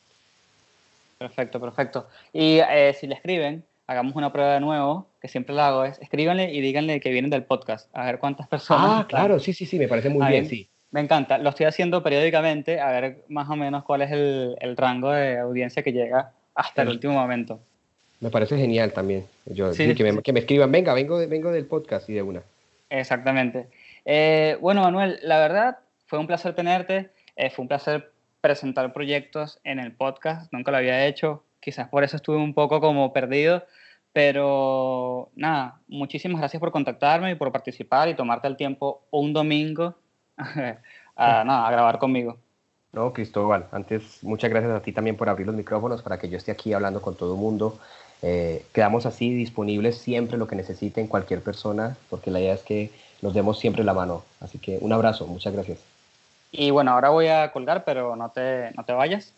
[1.19, 2.09] Perfecto, perfecto.
[2.33, 5.99] Y eh, si le escriben, hagamos una prueba de nuevo, que siempre la hago, es
[6.01, 8.85] escríbanle y díganle que vienen del podcast, a ver cuántas personas.
[8.85, 9.07] Ah, están.
[9.07, 10.69] claro, sí, sí, sí, me parece muy bien, sí.
[10.91, 14.77] Me encanta, lo estoy haciendo periódicamente, a ver más o menos cuál es el, el
[14.77, 17.61] rango de audiencia que llega hasta el último momento.
[18.21, 19.27] Me parece genial también.
[19.45, 22.23] Yo, Sí, sí, que, me, que me escriban, venga, vengo, vengo del podcast y de
[22.23, 22.43] una.
[22.89, 23.69] Exactamente.
[24.05, 28.13] Eh, bueno, Manuel, la verdad fue un placer tenerte, eh, fue un placer
[28.47, 32.81] presentar proyectos en el podcast, nunca lo había hecho, quizás por eso estuve un poco
[32.81, 33.65] como perdido,
[34.13, 39.97] pero nada, muchísimas gracias por contactarme y por participar y tomarte el tiempo un domingo
[40.37, 42.39] a, nada, a grabar conmigo.
[42.93, 46.37] No, Cristóbal, antes muchas gracias a ti también por abrir los micrófonos para que yo
[46.37, 47.81] esté aquí hablando con todo el mundo.
[48.23, 52.93] Eh, quedamos así disponibles siempre lo que necesiten cualquier persona, porque la idea es que
[53.23, 54.23] nos demos siempre la mano.
[54.41, 55.96] Así que un abrazo, muchas gracias.
[56.57, 59.35] Y bueno, ahora voy a colgar, pero no te, no te vayas.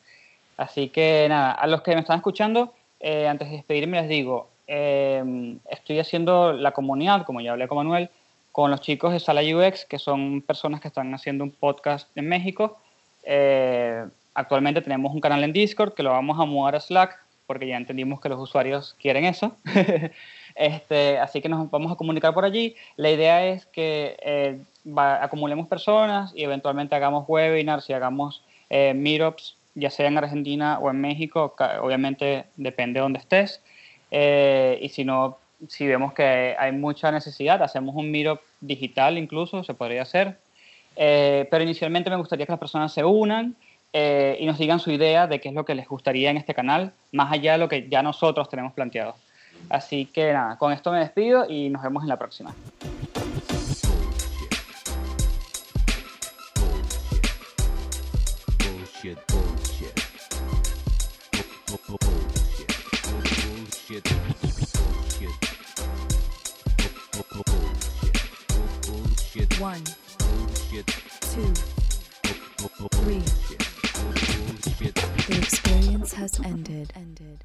[0.56, 4.48] Así que nada, a los que me están escuchando, eh, antes de despedirme les digo,
[4.66, 8.10] eh, estoy haciendo la comunidad, como ya hablé con Manuel,
[8.52, 12.28] con los chicos de Sala UX, que son personas que están haciendo un podcast en
[12.28, 12.78] México.
[13.24, 14.04] Eh,
[14.34, 17.76] actualmente tenemos un canal en Discord que lo vamos a mudar a Slack, porque ya
[17.76, 19.56] entendimos que los usuarios quieren eso.
[20.54, 22.76] este, así que nos vamos a comunicar por allí.
[22.96, 24.60] La idea es que eh,
[24.96, 30.78] va- acumulemos personas y eventualmente hagamos webinars y hagamos eh, meetups, ya sea en Argentina
[30.80, 33.62] o en México, obviamente depende de dónde estés.
[34.10, 39.62] Eh, y si no, si vemos que hay mucha necesidad, hacemos un meetup digital incluso,
[39.62, 40.38] se podría hacer.
[40.96, 43.54] Eh, pero inicialmente me gustaría que las personas se unan
[43.92, 46.54] eh, y nos digan su idea de qué es lo que les gustaría en este
[46.54, 49.14] canal, más allá de lo que ya nosotros tenemos planteado.
[49.70, 52.52] Así que nada, con esto me despido y nos vemos en la próxima.
[59.00, 59.94] Bullshit, bullshit.
[61.68, 62.70] Bu- bu- Bullshit.
[63.04, 65.34] Bullshit, bullshit.
[67.12, 68.16] Bu- bu- Bullshit.
[68.86, 69.84] Bullshit, One,
[70.18, 70.86] bullshit.
[71.20, 71.52] two,
[73.02, 73.22] Three.
[75.28, 76.92] The experience has ended.
[76.96, 77.44] ended.